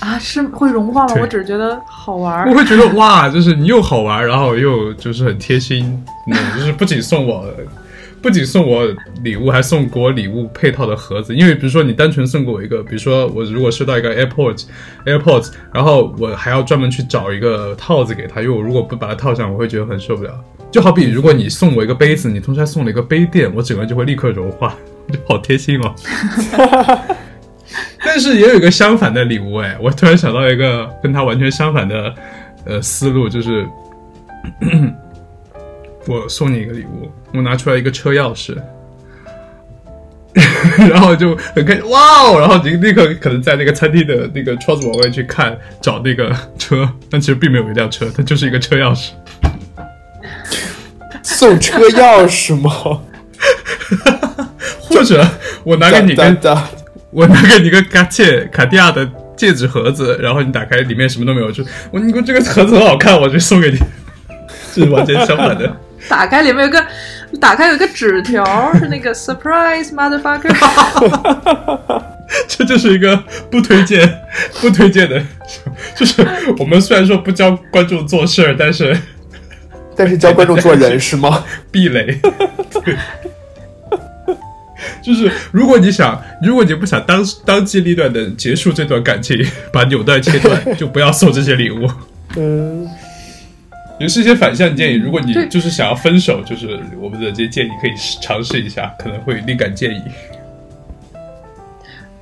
[0.03, 1.15] 啊，是会融化吗？
[1.21, 2.45] 我只是觉得好玩。
[2.49, 7.45] 我会觉得哇，就是你又好玩，然后又就是很贴心，嗯就是不仅送我，
[8.21, 8.85] 不仅送我
[9.23, 11.33] 礼物，还送给我礼物配套的盒子。
[11.33, 20.31] 因为比如说你单纯送给我一个，比如说我如果收到一个 AirPods，AirPods，然后我还要专门去找一个套子给他，因为我如果不把它套上，我会觉得很受不了。
[20.69, 24.75] 就好比如果你送我一个杯子，你同时还送了一个杯垫，我整个人就会立刻融化，
[25.09, 25.95] 就好贴心哦。
[28.05, 32.13] 但是也有一个相反的礼物哎，我突然想到一个跟他完全相反的
[32.65, 33.65] 呃思路，就是
[36.07, 38.57] 我送你一个礼物，我拿出来一个车钥匙，
[40.89, 49.11] 然后就很开心哇哦，然后你立刻可能在那个餐厅的那个窗子往外去看找那个车，但其实并没有一辆车，它就是一个车钥匙。
[51.23, 52.69] 送车钥匙吗？
[54.81, 55.25] 或者
[55.63, 56.37] 我拿给你跟。
[57.13, 63.77] 我拿给你个卡切卡地亚的戒指盒子，然后你打开里面什么都没有，就我你说这个盒子很好看，我就送给你，
[64.73, 65.71] 这 是完全相反的。
[66.09, 66.83] 打开里面有个，
[67.39, 68.43] 打开有个纸条，
[68.73, 70.53] 是那个 surprise motherfucker。
[72.47, 73.15] 这就是一个
[73.51, 74.21] 不推荐
[74.59, 75.21] 不推荐的，
[75.95, 76.25] 就是
[76.57, 78.97] 我们虽然说不教观众做事儿，但是
[79.95, 81.43] 但是教观众做人是吗？
[81.71, 82.19] 避雷。
[82.83, 82.97] 对。
[85.03, 89.37] 就是如果你想，如果你不想当当机立断的结束这段感情，
[89.73, 91.85] 把纽带切断， 就不要送这些礼物。
[92.37, 92.89] 嗯，
[93.99, 94.95] 也是一些反向建议。
[94.95, 97.91] 如果你就是想要分手，就是我们的这些建议可以
[98.21, 100.01] 尝试一下，可能会立竿见影。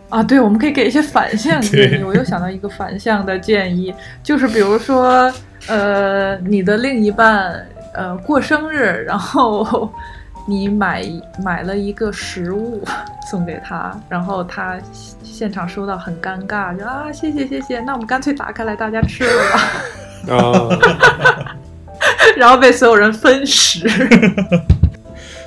[0.10, 2.04] 啊，对，我们可以给一些反向建议。
[2.04, 5.32] 我又想到一个反向的建议，就是比如说，
[5.68, 9.88] 呃，你的另一半呃过生日，然后。
[10.48, 11.04] 你买
[11.44, 12.84] 买了一个食物
[13.30, 14.78] 送给他，然后他
[15.24, 19.32] 现场收到很尴尬，就啊谢谢谢谢，那我们干脆打开来大家吃了
[20.28, 21.56] 吧，啊
[22.38, 23.88] 然后被所有人分食。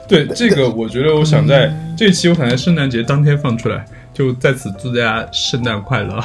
[0.06, 6.22] 对这个，我觉得我想在这期，我想在圣诞节当天放出来，就在此祝大家圣诞快乐。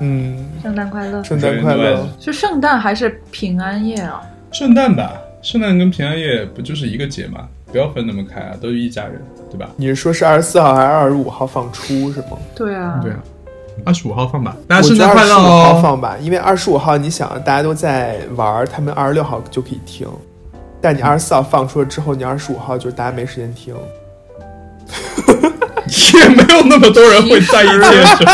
[0.00, 2.08] 嗯，圣诞快乐，圣诞快乐。
[2.20, 4.22] 是圣诞还是平安夜啊？
[4.52, 5.12] 圣诞吧，
[5.48, 7.48] 圣诞跟平安夜不就是一个节吗？
[7.72, 9.18] 不要分那么开啊，都是一家人，
[9.50, 9.70] 对吧？
[9.78, 12.36] 你是说是二十四号还是二十五号放出是吗？
[12.54, 13.18] 对啊，对啊，
[13.86, 15.80] 二十五号放吧，大家我觉得圣诞快乐二十五号哦！
[15.82, 20.06] 放吧，因为二十五号你想大家都在玩，他们二十六号就可以听，
[20.82, 23.74] 但你二十四号放出了之后，你二十五号就是大家没时间听。
[26.14, 28.24] 也没有那么多人会在意这件事。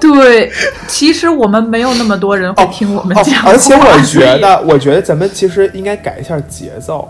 [0.00, 0.50] 对，
[0.88, 7.08] 其实我们没有那么多人会听我们哦讲、而且我觉得，我觉得咱们其实应该改一下节奏，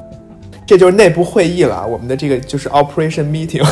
[0.66, 1.86] 这就是内部会议了。
[1.86, 3.64] 我们的这个就是 operation meeting，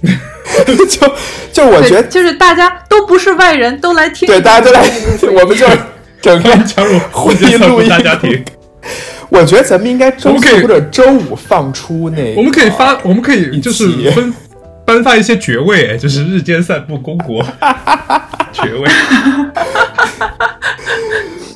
[0.88, 1.12] 就
[1.52, 4.26] 就我觉得就是大家都不是外人，都来听。
[4.26, 4.88] 对大家都来，
[5.22, 5.78] 我们就是
[6.22, 8.42] 整个加入会婚介录音大家庭，
[9.28, 14.34] 我觉得咱们应该周四或者周五放出那个，我们可以发，我们可以就是分
[14.86, 17.44] 颁发一些爵位，哎就是日间散步公国
[18.52, 18.88] 爵位。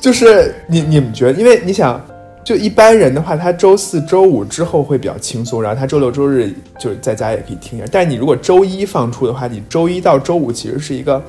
[0.01, 2.03] 就是你你们觉得，因为你想，
[2.43, 7.87] 就一般人的话，他周四周五之后会比较轻松，然后他周六周日就是在家也可以听一下。
[7.91, 11.21] 但你如果周一放出的话，你周一到周五其实是一个，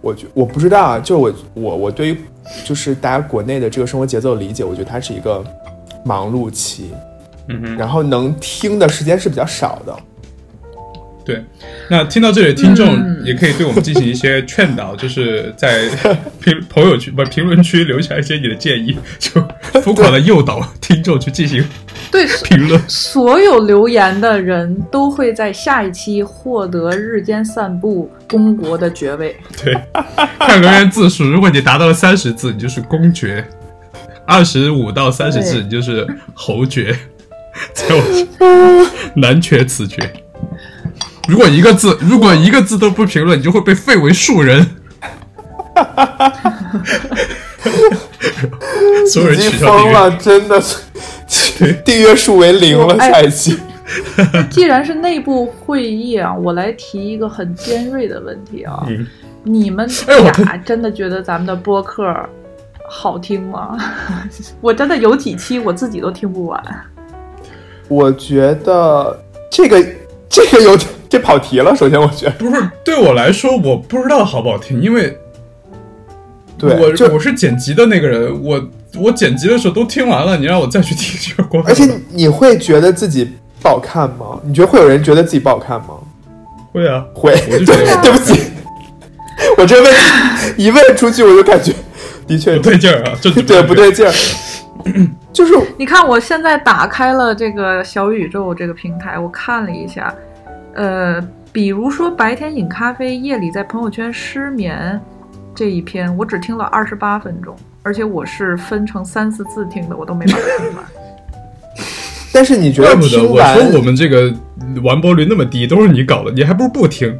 [0.00, 2.16] 我觉我不知道啊，就是我我我对于
[2.64, 5.44] 就是大家国内的这个生活节奏的理解，我觉得它是一个
[6.04, 6.92] 忙碌期，
[7.48, 9.96] 嗯哼，然后能听的时间是比较少的。
[11.24, 11.42] 对。
[11.88, 15.88] 那听到这里的听众嗯也可以对我们进行一些劝导，就是在
[16.40, 19.40] 评朋友区不是评论区留下一些你的建议，就
[19.80, 21.64] 疯狂的诱导听众去进行
[22.10, 22.80] 对，评论。
[22.88, 29.34] 所有留言的人都会在下一期获得日间散步公国的爵位。
[29.62, 29.74] 对，
[30.38, 33.42] 看留言字数，如果你达到了三十字，你就是公爵；
[34.26, 36.94] 二十五到三十字，你就是侯爵。
[37.72, 38.24] 再往下，
[39.14, 39.98] 男爵、此爵。
[41.28, 44.66] 如果一个字，如果一个字都不评论，你就会被废为庶人。
[49.10, 49.92] 所有已经人取消订阅。
[49.92, 52.94] 疯了，真的是订阅数为零了。
[52.98, 53.58] 哎下一期，
[54.50, 59.06] 既然是内部会议啊，我来提一个很尖锐的问题啊，嗯
[59.42, 62.14] 你们俩真的觉得咱们的播客
[62.88, 63.76] 好听吗？
[64.62, 66.62] 我真的有几期我自己都听不完。
[67.88, 69.84] 我觉得这个
[70.30, 70.78] 这个有
[71.14, 71.74] 这跑题了。
[71.76, 75.16] 首先，我觉得不是对我来说，我不知道好不好听，因为
[76.58, 78.60] 对，我就我是剪辑的那个人，我
[78.98, 83.30] 我剪辑的时候都听完了，你让我再去听这个光，而且你会觉得自己
[83.62, 84.40] 不好看吗？
[84.42, 85.90] 你觉得会有人觉得自己不好看吗？
[86.72, 88.40] 会啊，会，我就觉得 对不起，
[89.56, 91.72] 我这问题一问出去，我就感觉
[92.26, 93.72] 的确不对劲儿啊，这对不？
[93.72, 94.12] 对劲儿，
[95.32, 100.12] 就是你看，我现在打开了这个小宇宙这个平台，我看了一下，
[100.74, 101.20] 呃，
[101.52, 105.00] 比如说白天饮咖啡，夜里在朋友圈失眠
[105.54, 110.84] 这一篇，我只听了二十八分钟，而且我是分成三四次听的，我都没把它听完。
[112.32, 114.32] 但是你觉得怪不得我，说我们这个
[114.82, 117.16] 完播率那么低，都是你搞的，你还不如不听。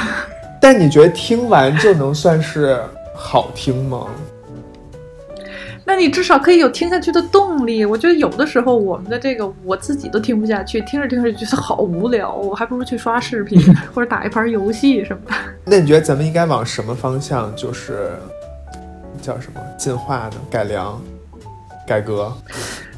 [0.60, 2.78] 但你觉得听完就能算是
[3.14, 4.06] 好听吗？
[5.84, 7.84] 那你至少可以有听下去的动力。
[7.84, 13.60] 我觉得有的时候我们的这个我自己都听不下去，听着听着就觉得好无聊，我还不如去刷视频
[13.94, 15.34] 或者打一盘游戏什么的。
[15.64, 18.12] 那你觉得咱们应该往什么方向，就是
[19.20, 20.32] 叫什么进化呢？
[20.50, 21.00] 改良、
[21.86, 22.32] 改革？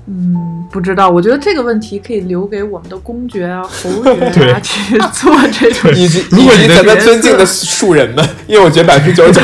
[0.07, 5.93] 嗯，不知道，我觉得这个问题可以留给我们的公爵啊、侯爵 对啊去做这种。
[5.93, 9.41] 你的以及咱们尊敬的色庶人们，因为我觉得百分之九十九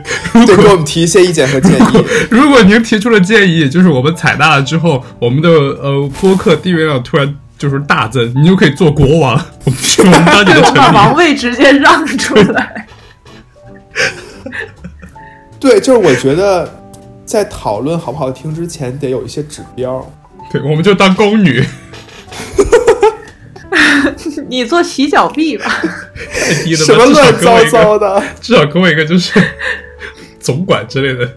[0.46, 2.04] 对，给我们提一些意见和建议。
[2.30, 12.86] 如果您提出了建议，就是我们采纳了之后，我们的呃播客订阅量突然就是大增，你就可以做国王， 我们我们当你的我把王位直接让出来。
[15.60, 16.68] 对，就是我觉得
[17.24, 20.04] 在讨论好不好听之前，得有一些指标。
[20.50, 21.64] 对，我们就当宫女，
[24.48, 25.64] 你做洗脚婢吧，
[26.34, 28.22] 太低了吧，什么乱糟糟的？
[28.40, 29.40] 至少给我一个就是
[30.42, 31.32] 总管之类的。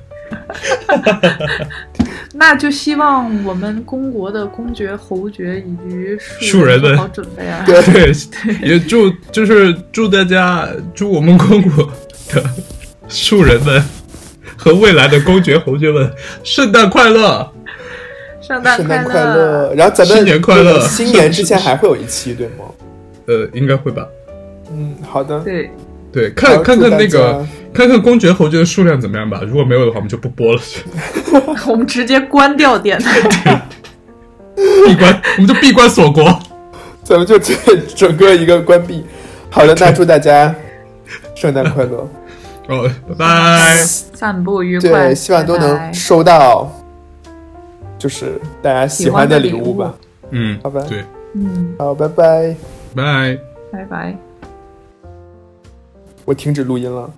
[2.33, 7.63] 那就希望我们公国的公爵、侯爵以及庶人们做好准备啊！
[7.65, 8.11] 对对，
[8.67, 11.89] 也祝就是祝大家，祝我们公国
[12.33, 12.43] 的
[13.07, 13.81] 庶人们
[14.57, 16.11] 和未来的公爵侯爵们
[16.43, 17.49] 圣诞快乐！
[18.41, 19.73] 圣诞圣诞快快乐。
[19.75, 22.65] 然后咱们新年快乐新年之前还会有一期，对吗？
[23.27, 24.05] 呃，应该会吧。
[24.71, 25.39] 嗯，好的。
[25.39, 25.71] 对，
[26.15, 29.41] 对，看看看那个，看看公爵侯爵的数量怎么样吧。
[29.45, 30.61] 如果没有的话，我们就不播了，
[31.67, 33.61] 我们直接关掉电台。
[34.55, 36.23] 闭关，我们就闭关锁国。
[37.03, 37.53] 咱们就这
[37.95, 39.05] 整个一个关闭。
[39.49, 40.55] 好的，那祝大家
[41.35, 42.09] 圣诞快乐。
[42.69, 43.75] 哦，拜拜。
[43.75, 46.71] 散步愉快，对，希望都能收到，
[47.99, 49.93] 就是大家喜欢的礼物吧。
[50.31, 52.55] 嗯，好吧对，嗯，好，拜拜拜。
[52.95, 53.37] 拜。
[53.71, 54.17] 拜拜。
[56.25, 57.13] 我停止录音了。